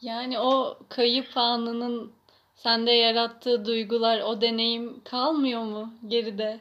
Yani 0.00 0.38
o 0.38 0.78
kayıp 0.88 1.36
anının 1.36 2.19
sende 2.62 2.90
yarattığı 2.92 3.64
duygular, 3.64 4.20
o 4.20 4.40
deneyim 4.40 5.04
kalmıyor 5.04 5.62
mu 5.62 5.94
geride? 6.08 6.60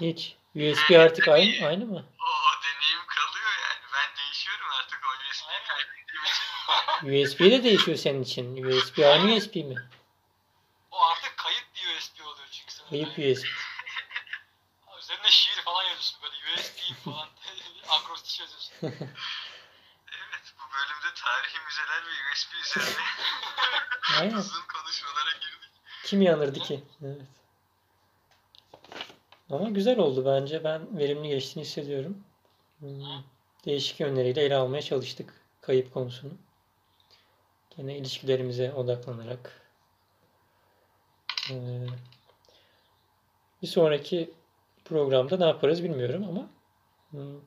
hiç. 0.00 0.36
USB 0.54 0.94
artık 0.98 1.28
aynı, 1.28 1.66
aynı 1.66 1.86
mı? 1.86 2.04
O, 2.20 2.26
o 2.26 2.52
deneyim 2.64 3.06
kalıyor 3.06 3.52
yani. 3.64 3.82
Ben 3.94 4.16
değişiyorum 4.16 4.66
artık 4.80 4.98
o 5.06 5.10
USB'yi 5.30 5.60
kaybettiğim 5.68 6.24
için. 6.24 7.24
USB 7.24 7.40
de 7.40 7.64
değişiyor 7.64 7.96
senin 7.96 8.22
için. 8.22 8.64
USB 8.64 8.98
aynı 8.98 9.36
USB 9.36 9.56
mi? 9.56 9.88
O 10.90 10.96
artık 11.02 11.36
kayıp 11.36 11.64
bir 11.74 11.98
USB 11.98 12.20
oluyor 12.20 12.48
çünkü. 12.50 12.72
senin. 12.72 12.88
Kayıp 12.88 13.18
Yani 13.18 13.32
USB. 13.32 13.46
Üzerine 14.98 15.30
şiir 15.30 15.62
falan 15.64 15.82
yazıyorsun 15.82 16.18
böyle 16.22 16.34
USB 16.54 17.04
falan. 17.04 17.28
Akrostiş 17.88 18.40
yazıyorsun. 18.40 18.72
Evet 20.08 20.52
bu 20.58 20.62
bölümde 20.74 21.14
tarihi 21.14 21.58
müzeler 21.66 22.02
ve 22.06 22.10
USB 22.32 22.54
üzerine 22.54 23.02
Aynen. 24.20 24.36
uzun. 24.36 24.65
Kim 26.06 26.22
yanırdı 26.22 26.58
ki? 26.58 26.80
Evet. 27.02 27.20
Ama 29.50 29.68
güzel 29.70 29.98
oldu 29.98 30.24
bence. 30.24 30.64
Ben 30.64 30.98
verimli 30.98 31.28
geçtiğini 31.28 31.64
hissediyorum. 31.64 32.24
Hmm, 32.78 32.88
Değişik 33.64 34.00
yönleriyle 34.00 34.42
ele 34.42 34.56
almaya 34.56 34.82
çalıştık 34.82 35.34
kayıp 35.60 35.94
konusunu. 35.94 36.32
Gene 37.76 37.96
ilişkilerimize 37.98 38.72
odaklanarak. 38.72 39.70
Ee, 41.50 41.86
bir 43.62 43.66
sonraki 43.66 44.34
programda 44.84 45.36
ne 45.36 45.44
yaparız 45.44 45.84
bilmiyorum 45.84 46.24
ama 46.28 46.50
hmm, 47.10 47.40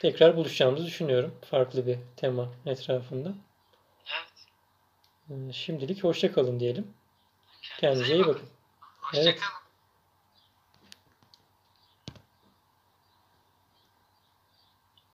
tekrar 0.00 0.36
buluşacağımızı 0.36 0.86
düşünüyorum. 0.86 1.34
Farklı 1.50 1.86
bir 1.86 1.98
tema 2.16 2.52
etrafında. 2.66 3.34
Evet. 5.28 5.48
Ee, 5.48 5.52
Şimdilik 5.52 6.04
hoşça 6.04 6.32
kalın 6.32 6.60
diyelim. 6.60 6.97
Kendinize 7.78 8.14
iyi 8.14 8.26
bakın. 8.26 8.48
Hoşçakalın. 9.00 9.30
Evet. 9.30 9.42